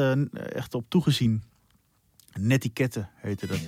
echt 0.52 0.74
op 0.74 0.84
toegezien. 0.88 1.42
Netiketten 2.38 3.08
heette 3.14 3.46
dat. 3.46 3.58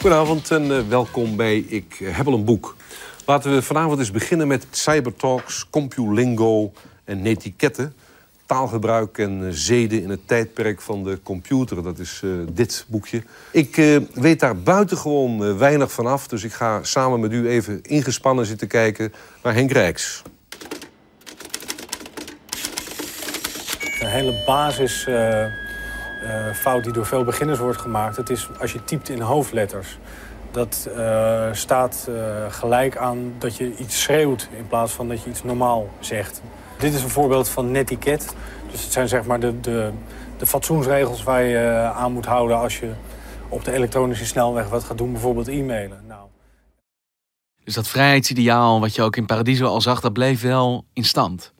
Goedenavond 0.00 0.50
en 0.50 0.88
welkom 0.88 1.36
bij 1.36 1.58
Ik 1.58 1.94
heb 2.02 2.26
al 2.26 2.34
een 2.34 2.44
boek. 2.44 2.76
Laten 3.26 3.54
we 3.54 3.62
vanavond 3.62 3.98
eens 3.98 4.10
beginnen 4.10 4.48
met 4.48 4.66
cybertalks, 4.70 5.70
compulingo 5.70 6.72
en 7.04 7.22
netiketten. 7.22 7.94
Taalgebruik 8.46 9.18
en 9.18 9.46
eh, 9.46 9.48
zeden 9.50 10.02
in 10.02 10.10
het 10.10 10.28
tijdperk 10.28 10.80
van 10.80 11.04
de 11.04 11.18
computer. 11.22 11.82
Dat 11.82 11.98
is 11.98 12.20
eh, 12.24 12.30
dit 12.52 12.84
boekje. 12.88 13.22
Ik 13.50 13.76
eh, 13.76 13.96
weet 14.14 14.40
daar 14.40 14.56
buitengewoon 14.56 15.58
weinig 15.58 15.92
van 15.92 16.06
af. 16.06 16.28
Dus 16.28 16.44
ik 16.44 16.52
ga 16.52 16.82
samen 16.82 17.20
met 17.20 17.32
u 17.32 17.48
even 17.48 17.82
ingespannen 17.82 18.46
zitten 18.46 18.68
kijken 18.68 19.12
naar 19.42 19.54
Henk 19.54 19.70
Rijks. 19.70 20.22
Een 24.00 24.10
hele 24.10 24.42
basis 24.46 25.06
eh, 25.06 25.44
eh, 25.44 25.50
fout 26.54 26.84
die 26.84 26.92
door 26.92 27.06
veel 27.06 27.24
beginners 27.24 27.58
wordt 27.58 27.80
gemaakt. 27.80 28.16
Het 28.16 28.30
is 28.30 28.48
als 28.60 28.72
je 28.72 28.84
typt 28.84 29.08
in 29.08 29.20
hoofdletters. 29.20 29.98
Dat 30.50 30.88
staat 31.52 32.08
gelijk 32.48 32.96
aan 32.96 33.32
dat 33.38 33.56
je 33.56 33.76
iets 33.76 34.02
schreeuwt 34.02 34.48
in 34.56 34.66
plaats 34.66 34.92
van 34.92 35.08
dat 35.08 35.22
je 35.22 35.30
iets 35.30 35.42
normaal 35.42 35.88
zegt. 36.00 36.42
Dit 36.84 36.94
is 36.94 37.02
een 37.02 37.10
voorbeeld 37.10 37.48
van 37.48 37.70
netiquette. 37.70 38.26
Dus 38.70 38.82
het 38.82 38.92
zijn 38.92 39.08
zeg 39.08 39.24
maar 39.24 39.40
de, 39.40 39.60
de, 39.60 39.92
de 40.38 40.46
fatsoensregels 40.46 41.22
waar 41.22 41.42
je 41.42 41.56
eh, 41.56 41.96
aan 41.96 42.12
moet 42.12 42.26
houden 42.26 42.58
als 42.58 42.78
je 42.78 42.92
op 43.48 43.64
de 43.64 43.72
elektronische 43.72 44.26
snelweg 44.26 44.68
wat 44.68 44.84
gaat 44.84 44.98
doen, 44.98 45.12
bijvoorbeeld 45.12 45.48
e-mailen. 45.48 46.02
Nou, 46.08 46.26
dus 47.64 47.74
dat 47.74 47.88
vrijheidsideaal 47.88 48.80
wat 48.80 48.94
je 48.94 49.02
ook 49.02 49.16
in 49.16 49.26
Paradiso 49.26 49.66
al 49.66 49.80
zag, 49.80 50.00
dat 50.00 50.12
bleef 50.12 50.40
wel 50.40 50.84
in 50.92 51.04
stand. 51.04 51.52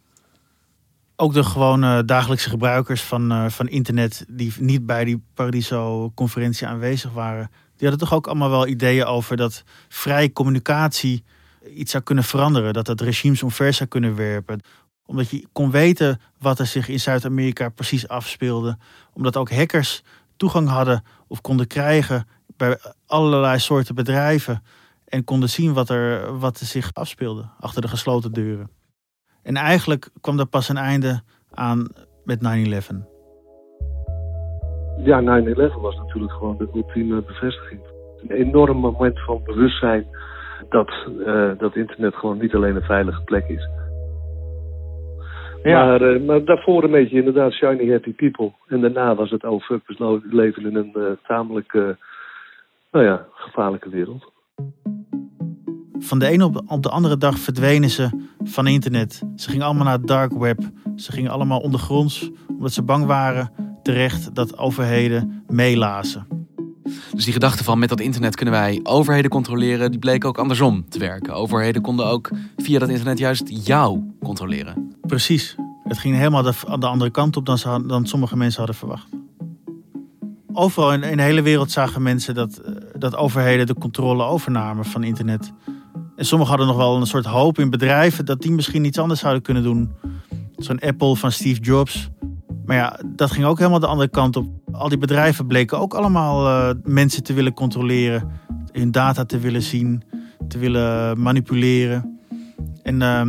Ook 1.16 1.32
de 1.32 1.44
gewone 1.44 2.04
dagelijkse 2.04 2.50
gebruikers 2.50 3.02
van, 3.02 3.32
eh, 3.32 3.48
van 3.48 3.68
internet. 3.68 4.24
die 4.28 4.52
niet 4.58 4.86
bij 4.86 5.04
die 5.04 5.22
Paradiso-conferentie 5.34 6.66
aanwezig 6.66 7.12
waren. 7.12 7.50
die 7.76 7.88
hadden 7.88 8.08
toch 8.08 8.16
ook 8.16 8.26
allemaal 8.26 8.50
wel 8.50 8.66
ideeën 8.66 9.04
over 9.04 9.36
dat 9.36 9.62
vrije 9.88 10.32
communicatie 10.32 11.24
iets 11.74 11.90
zou 11.90 12.02
kunnen 12.02 12.24
veranderen. 12.24 12.72
Dat 12.72 12.86
het 12.86 13.00
regimes 13.00 13.42
omver 13.42 13.72
zou 13.72 13.88
kunnen 13.88 14.16
werpen. 14.16 14.60
Omdat 15.06 15.30
je 15.30 15.46
kon 15.52 15.70
weten 15.70 16.20
wat 16.38 16.58
er 16.58 16.66
zich 16.66 16.88
in 16.88 17.00
Zuid-Amerika 17.00 17.68
precies 17.68 18.08
afspeelde. 18.08 18.76
Omdat 19.12 19.36
ook 19.36 19.50
hackers 19.50 20.02
toegang 20.36 20.68
hadden 20.68 21.02
of 21.26 21.40
konden 21.40 21.66
krijgen 21.66 22.26
bij 22.56 22.78
allerlei 23.06 23.58
soorten 23.58 23.94
bedrijven. 23.94 24.62
En 25.04 25.24
konden 25.24 25.48
zien 25.48 25.72
wat 25.72 25.88
er, 25.88 26.38
wat 26.38 26.60
er 26.60 26.66
zich 26.66 26.90
afspeelde 26.92 27.44
achter 27.60 27.82
de 27.82 27.88
gesloten 27.88 28.32
deuren. 28.32 28.70
En 29.42 29.56
eigenlijk 29.56 30.08
kwam 30.20 30.38
er 30.38 30.46
pas 30.46 30.68
een 30.68 30.76
einde 30.76 31.22
aan 31.50 31.88
met 32.24 32.38
9-11. 32.38 33.12
Ja, 34.98 35.20
9-11 35.20 35.80
was 35.80 35.96
natuurlijk 35.96 36.32
gewoon 36.32 36.56
de 36.56 36.68
ultieme 36.74 37.22
bevestiging. 37.22 37.80
Een 38.22 38.30
enorm 38.30 38.76
moment 38.76 39.20
van 39.24 39.42
bewustzijn 39.44 40.06
dat, 40.68 40.90
uh, 41.18 41.50
dat 41.58 41.76
internet 41.76 42.14
gewoon 42.14 42.38
niet 42.38 42.54
alleen 42.54 42.76
een 42.76 42.82
veilige 42.82 43.22
plek 43.22 43.48
is. 43.48 43.68
Ja. 45.64 45.84
Maar, 45.84 46.02
uh, 46.02 46.26
maar 46.26 46.44
daarvoor 46.44 46.84
een 46.84 46.90
beetje 46.90 47.18
inderdaad 47.18 47.52
shiny 47.52 47.90
happy 47.90 48.12
people. 48.12 48.52
En 48.66 48.80
daarna 48.80 49.14
was 49.14 49.30
het 49.30 49.44
oh 49.44 49.62
fuck, 49.62 49.80
we 49.86 50.20
leven 50.30 50.66
in 50.66 50.76
een 50.76 50.92
uh, 50.96 51.10
tamelijk, 51.26 51.72
nou 52.92 53.04
ja, 53.04 53.26
gevaarlijke 53.32 53.88
wereld. 53.88 54.32
Van 55.98 56.18
de 56.18 56.26
ene 56.26 56.44
op, 56.44 56.62
op 56.66 56.82
de 56.82 56.90
andere 56.90 57.16
dag 57.16 57.38
verdwenen 57.38 57.88
ze 57.88 58.26
van 58.44 58.66
internet. 58.66 59.22
Ze 59.36 59.50
gingen 59.50 59.66
allemaal 59.66 59.84
naar 59.84 59.98
het 59.98 60.06
dark 60.06 60.32
web. 60.32 60.58
Ze 60.96 61.12
gingen 61.12 61.30
allemaal 61.30 61.60
ondergronds, 61.60 62.30
omdat 62.48 62.72
ze 62.72 62.84
bang 62.84 63.06
waren 63.06 63.50
terecht 63.82 64.34
dat 64.34 64.58
overheden 64.58 65.44
meelazen. 65.48 66.43
Dus 67.12 67.24
die 67.24 67.32
gedachte 67.32 67.64
van 67.64 67.78
met 67.78 67.88
dat 67.88 68.00
internet 68.00 68.36
kunnen 68.36 68.54
wij 68.54 68.80
overheden 68.82 69.30
controleren, 69.30 69.90
die 69.90 70.00
bleek 70.00 70.24
ook 70.24 70.38
andersom 70.38 70.84
te 70.88 70.98
werken. 70.98 71.34
Overheden 71.34 71.82
konden 71.82 72.06
ook 72.06 72.30
via 72.56 72.78
dat 72.78 72.88
internet 72.88 73.18
juist 73.18 73.66
jou 73.66 74.02
controleren. 74.22 74.94
Precies. 75.00 75.56
Het 75.84 75.98
ging 75.98 76.16
helemaal 76.16 76.42
de, 76.42 76.52
de 76.78 76.86
andere 76.86 77.10
kant 77.10 77.36
op 77.36 77.46
dan, 77.46 77.86
dan 77.86 78.06
sommige 78.06 78.36
mensen 78.36 78.58
hadden 78.58 78.76
verwacht. 78.76 79.08
Overal 80.52 80.92
in, 80.92 81.02
in, 81.02 81.16
de 81.16 81.22
hele 81.22 81.42
wereld 81.42 81.70
zagen 81.70 82.02
mensen 82.02 82.34
dat, 82.34 82.56
eh, 82.56 82.72
dat 82.98 83.16
overheden 83.16 83.66
de 83.66 83.74
controle 83.74 84.22
overnamen 84.22 84.84
van 84.84 85.02
internet. 85.02 85.52
En 86.16 86.24
sommigen 86.24 86.56
hadden 86.56 86.74
nog 86.74 86.84
wel 86.84 86.96
een 86.96 87.06
soort 87.06 87.24
hoop 87.24 87.58
in 87.58 87.70
bedrijven 87.70 88.24
dat 88.24 88.40
die 88.40 88.50
misschien 88.50 88.84
iets 88.84 88.98
anders 88.98 89.20
zouden 89.20 89.42
kunnen 89.42 89.62
doen. 89.62 89.92
Zo'n 90.56 90.80
Apple 90.80 91.16
van 91.16 91.32
Steve 91.32 91.60
Jobs. 91.60 92.08
Maar 92.64 92.76
ja, 92.76 93.00
dat 93.06 93.30
ging 93.30 93.46
ook 93.46 93.58
helemaal 93.58 93.80
de 93.80 93.86
andere 93.86 94.10
kant 94.10 94.36
op. 94.36 94.63
Al 94.78 94.88
die 94.88 94.98
bedrijven 94.98 95.46
bleken 95.46 95.78
ook 95.78 95.94
allemaal 95.94 96.46
uh, 96.46 96.70
mensen 96.84 97.22
te 97.22 97.34
willen 97.34 97.54
controleren, 97.54 98.30
hun 98.72 98.90
data 98.90 99.24
te 99.24 99.38
willen 99.38 99.62
zien, 99.62 100.02
te 100.48 100.58
willen 100.58 101.20
manipuleren. 101.22 102.18
En 102.82 102.94
uh, 102.94 103.22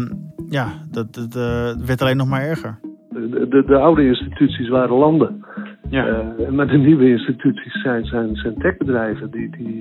ja, 0.50 0.68
dat, 0.92 1.14
dat 1.14 1.36
uh, 1.36 1.86
werd 1.86 2.02
alleen 2.02 2.18
nog 2.18 2.28
maar 2.28 2.42
erger. 2.42 2.80
De, 3.10 3.48
de, 3.50 3.64
de 3.66 3.78
oude 3.78 4.08
instituties 4.08 4.70
waren 4.70 4.98
landen. 4.98 5.46
Ja. 5.90 6.08
Uh, 6.08 6.50
maar 6.50 6.68
de 6.68 6.78
nieuwe 6.78 7.10
instituties 7.10 7.82
zijn, 7.82 8.06
zijn, 8.06 8.36
zijn 8.36 8.58
techbedrijven. 8.58 9.32
Die, 9.32 9.50
die, 9.58 9.80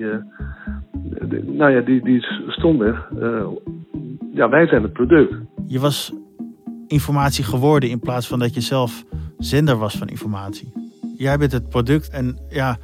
de, 1.29 1.43
nou 1.47 1.71
ja, 1.71 1.81
die, 1.81 2.03
die 2.05 2.27
stonden. 2.47 2.97
ja, 4.33 4.49
wij 4.49 4.67
zijn 4.67 4.83
het 4.83 4.93
product. 4.93 5.35
Je 5.67 5.81
was 5.81 6.13
informatie 6.87 7.45
geworden 7.45 7.91
in 7.91 8.01
plaats 8.01 8.29
van 8.29 8.39
dat 8.39 8.55
je 8.55 8.61
zelf 8.61 9.05
zender 9.39 9.77
was 9.77 9.97
van 9.97 10.09
informatie. 10.09 10.84
Jij 11.17 11.39
bent 11.39 11.53
het 11.53 11.69
product 11.69 12.09
en 12.09 12.39
ja, 12.49 12.79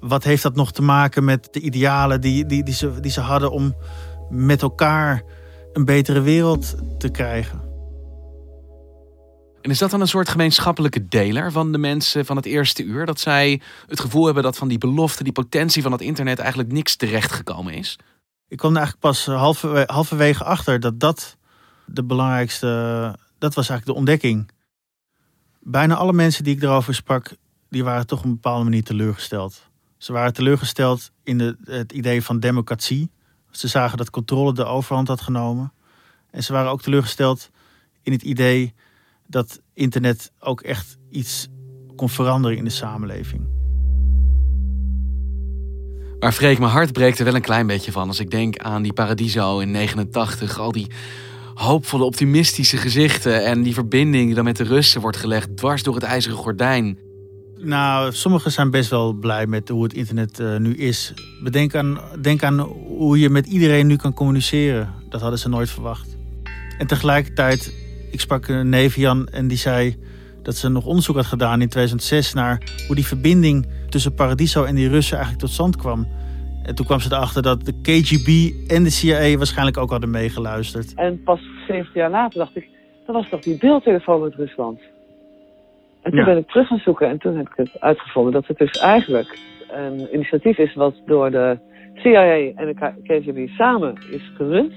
wat 0.00 0.24
heeft 0.24 0.42
dat 0.42 0.54
nog 0.54 0.72
te 0.72 0.82
maken 0.82 1.24
met 1.24 1.48
de 1.50 1.60
idealen 1.60 2.20
die, 2.20 2.46
die, 2.46 2.62
die, 2.62 2.74
ze, 2.74 3.00
die 3.00 3.10
ze 3.10 3.20
hadden 3.20 3.50
om 3.50 3.74
met 4.30 4.62
elkaar 4.62 5.22
een 5.72 5.84
betere 5.84 6.20
wereld 6.20 6.74
te 6.98 7.10
krijgen? 7.10 7.70
En 9.60 9.70
is 9.70 9.78
dat 9.78 9.90
dan 9.90 10.00
een 10.00 10.08
soort 10.08 10.28
gemeenschappelijke 10.28 11.08
deler 11.08 11.52
van 11.52 11.72
de 11.72 11.78
mensen 11.78 12.26
van 12.26 12.36
het 12.36 12.46
eerste 12.46 12.82
uur? 12.82 13.06
Dat 13.06 13.20
zij 13.20 13.60
het 13.86 14.00
gevoel 14.00 14.24
hebben 14.24 14.42
dat 14.42 14.56
van 14.56 14.68
die 14.68 14.78
belofte, 14.78 15.24
die 15.24 15.32
potentie 15.32 15.82
van 15.82 15.92
het 15.92 16.00
internet 16.00 16.38
eigenlijk 16.38 16.72
niks 16.72 16.96
terechtgekomen 16.96 17.74
is? 17.74 17.98
Ik 18.48 18.56
kwam 18.56 18.70
er 18.70 18.76
eigenlijk 18.76 19.06
pas 19.06 19.26
halverwege, 19.26 19.92
halverwege 19.92 20.44
achter 20.44 20.80
dat 20.80 21.00
dat 21.00 21.36
de 21.86 22.04
belangrijkste, 22.04 22.66
dat 23.38 23.54
was 23.54 23.68
eigenlijk 23.68 23.86
de 23.86 23.94
ontdekking 23.94 24.50
bijna 25.62 25.94
alle 25.94 26.12
mensen 26.12 26.44
die 26.44 26.56
ik 26.56 26.62
erover 26.62 26.94
sprak, 26.94 27.36
die 27.72 27.84
waren 27.84 28.06
toch 28.06 28.18
op 28.18 28.24
een 28.24 28.32
bepaalde 28.32 28.64
manier 28.64 28.82
teleurgesteld. 28.82 29.70
Ze 29.96 30.12
waren 30.12 30.32
teleurgesteld 30.32 31.10
in 31.22 31.56
het 31.64 31.92
idee 31.92 32.22
van 32.22 32.40
democratie. 32.40 33.10
Ze 33.50 33.68
zagen 33.68 33.98
dat 33.98 34.10
controle 34.10 34.54
de 34.54 34.64
overhand 34.64 35.08
had 35.08 35.20
genomen. 35.20 35.72
En 36.30 36.42
ze 36.42 36.52
waren 36.52 36.70
ook 36.70 36.82
teleurgesteld 36.82 37.50
in 38.02 38.12
het 38.12 38.22
idee 38.22 38.74
dat 39.26 39.60
internet 39.74 40.32
ook 40.38 40.60
echt 40.60 40.98
iets 41.10 41.48
kon 41.96 42.08
veranderen 42.08 42.56
in 42.56 42.64
de 42.64 42.70
samenleving. 42.70 43.46
Maar 46.18 46.32
Freek, 46.32 46.58
mijn 46.58 46.70
hart 46.70 46.92
breekt 46.92 47.18
er 47.18 47.24
wel 47.24 47.34
een 47.34 47.40
klein 47.40 47.66
beetje 47.66 47.92
van 47.92 48.08
als 48.08 48.20
ik 48.20 48.30
denk 48.30 48.58
aan 48.58 48.82
die 48.82 48.92
Paradiso 48.92 49.58
in 49.58 49.70
89, 49.70 50.58
al 50.58 50.72
die 50.72 50.90
hoopvolle, 51.54 52.04
optimistische 52.04 52.76
gezichten 52.76 53.44
en 53.44 53.62
die 53.62 53.74
verbinding 53.74 54.26
die 54.26 54.34
dan 54.34 54.44
met 54.44 54.56
de 54.56 54.64
Russen 54.64 55.00
wordt 55.00 55.16
gelegd 55.16 55.56
dwars 55.56 55.82
door 55.82 55.94
het 55.94 56.02
ijzeren 56.02 56.36
gordijn. 56.38 57.01
Nou, 57.64 58.12
sommigen 58.12 58.50
zijn 58.50 58.70
best 58.70 58.90
wel 58.90 59.12
blij 59.12 59.46
met 59.46 59.68
hoe 59.68 59.82
het 59.82 59.92
internet 59.92 60.38
uh, 60.38 60.56
nu 60.56 60.74
is. 60.74 61.14
Bedenk 61.42 61.74
aan, 61.74 61.98
denk 62.20 62.42
aan 62.42 62.58
hoe 62.60 63.18
je 63.18 63.28
met 63.28 63.46
iedereen 63.46 63.86
nu 63.86 63.96
kan 63.96 64.14
communiceren. 64.14 64.88
Dat 65.08 65.20
hadden 65.20 65.38
ze 65.38 65.48
nooit 65.48 65.70
verwacht. 65.70 66.18
En 66.78 66.86
tegelijkertijd, 66.86 67.74
ik 68.10 68.20
sprak 68.20 68.48
een 68.48 68.68
neef 68.68 68.96
Jan 68.96 69.28
en 69.28 69.48
die 69.48 69.56
zei 69.56 69.96
dat 70.42 70.54
ze 70.54 70.68
nog 70.68 70.86
onderzoek 70.86 71.16
had 71.16 71.26
gedaan 71.26 71.60
in 71.60 71.68
2006 71.68 72.32
naar 72.32 72.62
hoe 72.86 72.94
die 72.94 73.06
verbinding 73.06 73.66
tussen 73.88 74.14
Paradiso 74.14 74.64
en 74.64 74.74
die 74.74 74.88
Russen 74.88 75.16
eigenlijk 75.16 75.44
tot 75.44 75.54
stand 75.54 75.76
kwam. 75.76 76.06
En 76.62 76.74
toen 76.74 76.86
kwam 76.86 77.00
ze 77.00 77.12
erachter 77.12 77.42
dat 77.42 77.64
de 77.64 77.80
KGB 77.82 78.52
en 78.70 78.82
de 78.82 78.90
CIA 78.90 79.36
waarschijnlijk 79.36 79.76
ook 79.76 79.90
hadden 79.90 80.10
meegeluisterd. 80.10 80.94
En 80.94 81.22
pas 81.22 81.40
17 81.66 82.00
jaar 82.00 82.10
later 82.10 82.38
dacht 82.38 82.56
ik, 82.56 82.68
dat 83.06 83.14
was 83.14 83.28
toch 83.28 83.40
die 83.40 83.58
beeldtelefoon 83.58 84.20
met 84.20 84.34
Rusland. 84.34 84.80
En 86.02 86.10
toen 86.10 86.24
ben 86.24 86.36
ik 86.36 86.48
terug 86.48 86.66
gaan 86.66 86.78
zoeken 86.78 87.08
en 87.08 87.18
toen 87.18 87.36
heb 87.36 87.46
ik 87.46 87.56
het 87.56 87.80
uitgevonden 87.80 88.32
dat 88.32 88.46
het 88.46 88.58
dus 88.58 88.70
eigenlijk 88.70 89.38
een 89.70 90.14
initiatief 90.14 90.58
is 90.58 90.74
wat 90.74 90.94
door 91.06 91.30
de 91.30 91.58
CIA 91.94 92.52
en 92.54 92.66
de 92.66 92.94
KGB 93.02 93.48
samen 93.48 93.94
is 94.10 94.32
gerund. 94.36 94.72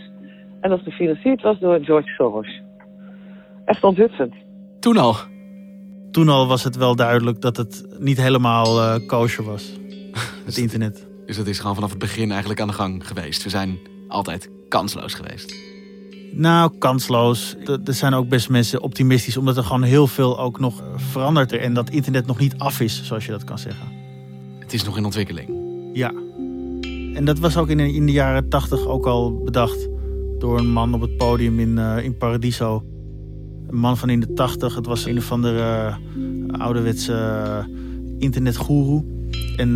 En 0.62 0.70
dat 0.70 0.80
gefinancierd 0.80 1.42
was 1.42 1.60
door 1.60 1.80
George 1.84 2.10
Soros. 2.10 2.62
Echt 3.66 3.84
onthutsend. 3.84 4.34
Toen 4.80 4.98
al? 4.98 5.16
Toen 6.12 6.30
al 6.30 6.48
was 6.48 6.64
het 6.64 6.76
wel 6.76 6.96
duidelijk 6.96 7.42
dat 7.42 7.58
het 7.58 7.98
niet 8.00 8.22
helemaal 8.22 8.78
uh, 8.78 9.08
kosher 9.08 9.44
was. 9.44 9.80
Het 10.46 10.58
internet. 10.58 11.08
Dus 11.26 11.38
dat 11.38 11.48
is 11.48 11.60
gewoon 11.60 11.76
vanaf 11.76 11.90
het 11.90 12.00
begin 12.00 12.32
eigenlijk 12.32 12.60
aan 12.60 12.68
de 12.68 12.74
gang 12.74 13.08
geweest. 13.08 13.44
We 13.44 13.50
zijn 13.50 13.80
altijd 14.08 14.52
kansloos 14.70 15.14
geweest. 15.14 15.75
Nou, 16.34 16.72
kansloos. 16.80 17.56
Er 17.86 17.94
zijn 17.94 18.14
ook 18.14 18.30
best 18.30 18.50
mensen 18.50 18.82
optimistisch, 18.82 19.38
omdat 19.38 19.58
er 19.58 19.64
gewoon 19.64 19.84
heel 19.84 20.08
veel 20.08 20.40
ook 20.40 20.60
nog 20.60 20.84
verandert. 20.96 21.52
En 21.52 21.74
dat 21.74 21.90
internet 21.90 22.26
nog 22.26 22.40
niet 22.40 22.58
af 22.58 22.80
is, 22.80 23.04
zoals 23.04 23.26
je 23.26 23.32
dat 23.32 23.44
kan 23.44 23.60
zeggen. 23.60 23.88
Het 24.60 24.74
is 24.74 24.84
nog 24.84 24.98
in 24.98 25.06
ontwikkeling. 25.06 25.50
Ja. 25.94 26.14
En 27.14 27.26
dat 27.26 27.40
was 27.40 27.58
ook 27.58 27.70
in, 27.70 27.80
in 27.80 28.06
de 28.06 28.12
jaren 28.12 28.50
tachtig 28.50 28.88
ook 28.88 29.06
al 29.06 29.42
bedacht 29.44 29.88
door 30.40 30.58
een 30.58 30.72
man 30.72 30.94
op 30.94 31.02
het 31.02 31.18
podium 31.18 31.60
in, 31.60 31.78
uh, 31.78 32.04
in 32.04 32.18
Paradiso. 32.18 32.84
Een 33.68 33.78
man 33.78 33.98
van 33.98 34.10
in 34.10 34.20
de 34.20 34.34
tachtig. 34.34 34.76
Het 34.76 34.86
was 34.86 35.06
een 35.06 35.18
of 35.18 35.32
andere 35.32 35.98
uh, 36.18 36.60
ouderwetse 36.60 37.12
uh, 37.12 37.76
internetgoeroe. 38.18 39.04
En 39.58 39.76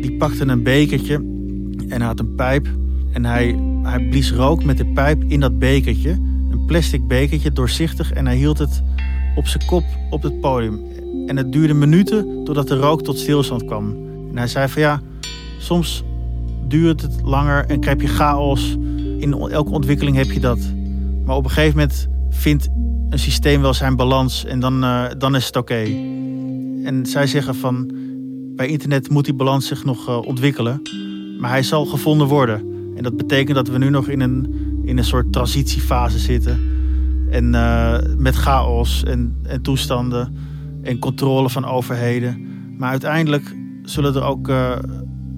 die 0.00 0.16
pakte 0.16 0.46
een 0.46 0.62
bekertje 0.62 1.14
en 1.88 2.00
had 2.00 2.20
een 2.20 2.34
pijp. 2.34 2.68
En 3.12 3.24
hij, 3.24 3.69
hij 3.82 4.08
blies 4.08 4.32
rook 4.32 4.64
met 4.64 4.76
de 4.76 4.86
pijp 4.86 5.24
in 5.24 5.40
dat 5.40 5.58
bekertje. 5.58 6.10
Een 6.50 6.64
plastic 6.66 7.06
bekertje, 7.06 7.52
doorzichtig. 7.52 8.12
En 8.12 8.26
hij 8.26 8.36
hield 8.36 8.58
het 8.58 8.82
op 9.34 9.46
zijn 9.46 9.66
kop 9.66 9.84
op 10.10 10.22
het 10.22 10.40
podium. 10.40 10.80
En 11.26 11.36
het 11.36 11.52
duurde 11.52 11.74
minuten 11.74 12.44
totdat 12.44 12.68
de 12.68 12.76
rook 12.76 13.02
tot 13.02 13.18
stilstand 13.18 13.64
kwam. 13.64 13.90
En 14.30 14.36
hij 14.36 14.46
zei 14.46 14.68
van 14.68 14.82
ja, 14.82 15.00
soms 15.58 16.04
duurt 16.68 17.02
het 17.02 17.20
langer 17.22 17.66
en 17.66 17.80
krijg 17.80 18.00
je 18.00 18.08
chaos. 18.08 18.76
In 19.18 19.32
elke 19.32 19.70
ontwikkeling 19.70 20.16
heb 20.16 20.30
je 20.30 20.40
dat. 20.40 20.58
Maar 21.24 21.36
op 21.36 21.44
een 21.44 21.50
gegeven 21.50 21.78
moment 21.78 22.08
vindt 22.30 22.68
een 23.10 23.18
systeem 23.18 23.60
wel 23.60 23.74
zijn 23.74 23.96
balans 23.96 24.44
en 24.44 24.60
dan, 24.60 24.84
uh, 24.84 25.04
dan 25.18 25.36
is 25.36 25.46
het 25.46 25.56
oké. 25.56 25.82
En 26.84 27.06
zij 27.06 27.26
zeggen 27.26 27.54
van 27.54 27.92
bij 28.56 28.66
internet 28.66 29.10
moet 29.10 29.24
die 29.24 29.34
balans 29.34 29.66
zich 29.66 29.84
nog 29.84 30.08
uh, 30.08 30.18
ontwikkelen. 30.18 30.82
Maar 31.38 31.50
hij 31.50 31.62
zal 31.62 31.84
gevonden 31.84 32.26
worden. 32.26 32.69
En 33.00 33.06
dat 33.06 33.16
betekent 33.16 33.56
dat 33.56 33.68
we 33.68 33.78
nu 33.78 33.90
nog 33.90 34.08
in 34.08 34.20
een, 34.20 34.54
in 34.84 34.98
een 34.98 35.04
soort 35.04 35.32
transitiefase 35.32 36.18
zitten. 36.18 36.60
En 37.30 37.54
uh, 37.54 37.98
met 38.16 38.34
chaos 38.34 39.04
en, 39.04 39.36
en 39.42 39.62
toestanden 39.62 40.36
en 40.82 40.98
controle 40.98 41.50
van 41.50 41.64
overheden. 41.64 42.46
Maar 42.78 42.90
uiteindelijk 42.90 43.56
zullen 43.82 44.14
er 44.14 44.22
ook, 44.22 44.48
uh, 44.48 44.76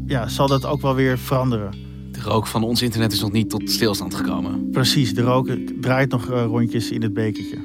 ja, 0.06 0.28
zal 0.28 0.46
dat 0.46 0.66
ook 0.66 0.80
wel 0.80 0.94
weer 0.94 1.18
veranderen. 1.18 1.70
De 2.12 2.20
rook 2.20 2.46
van 2.46 2.62
ons 2.62 2.82
internet 2.82 3.12
is 3.12 3.20
nog 3.20 3.32
niet 3.32 3.50
tot 3.50 3.70
stilstand 3.70 4.14
gekomen. 4.14 4.70
Precies, 4.70 5.14
de 5.14 5.22
rook 5.22 5.48
draait 5.80 6.10
nog 6.10 6.26
rondjes 6.26 6.90
in 6.90 7.02
het 7.02 7.12
bekertje. 7.12 7.58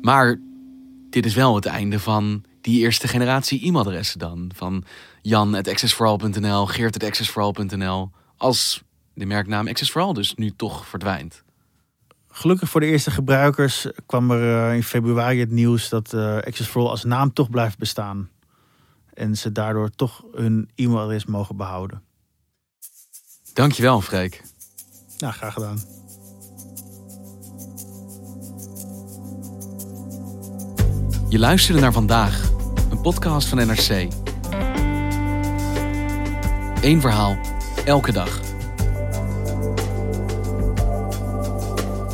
Maar 0.00 0.40
dit 1.10 1.26
is 1.26 1.34
wel 1.34 1.54
het 1.54 1.66
einde 1.66 1.98
van 1.98 2.42
die 2.62 2.80
eerste 2.80 3.08
generatie 3.08 3.66
e-mailadressen 3.66 4.18
dan? 4.18 4.50
Van 4.54 4.84
jan.accessforall.nl, 5.22 6.66
geert.accessforall.nl. 6.66 8.10
Als 8.36 8.82
de 9.14 9.26
merknaam 9.26 9.68
Access 9.68 9.92
dus 10.12 10.34
nu 10.34 10.52
toch 10.56 10.86
verdwijnt. 10.86 11.42
Gelukkig 12.28 12.68
voor 12.68 12.80
de 12.80 12.86
eerste 12.86 13.10
gebruikers 13.10 13.86
kwam 14.06 14.30
er 14.30 14.68
eh, 14.68 14.74
in 14.74 14.82
februari 14.82 15.40
het 15.40 15.50
nieuws 15.50 15.88
dat 15.88 16.12
uh, 16.12 16.36
Access 16.36 16.74
als 16.74 17.04
naam 17.04 17.32
toch 17.32 17.50
blijft 17.50 17.78
bestaan. 17.78 18.30
En 19.14 19.36
ze 19.36 19.52
daardoor 19.52 19.90
toch 19.90 20.24
hun 20.32 20.70
e-mailadres 20.74 21.24
mogen 21.24 21.56
behouden. 21.56 22.02
Dankjewel, 23.52 24.00
Freek. 24.00 24.42
Ja, 25.18 25.30
graag 25.30 25.52
gedaan. 25.52 25.78
Je 31.28 31.38
luisterde 31.38 31.80
naar 31.80 31.92
vandaag, 31.92 32.51
podcast 33.02 33.48
van 33.48 33.58
NRC. 33.58 34.08
Eén 36.80 37.00
verhaal, 37.00 37.36
elke 37.84 38.12
dag. 38.12 38.40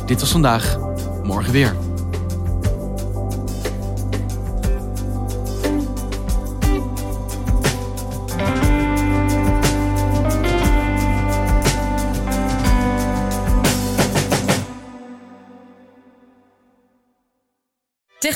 Dit 0.05 0.19
was 0.19 0.31
vandaag, 0.31 0.77
morgen 1.23 1.51
weer. 1.51 1.88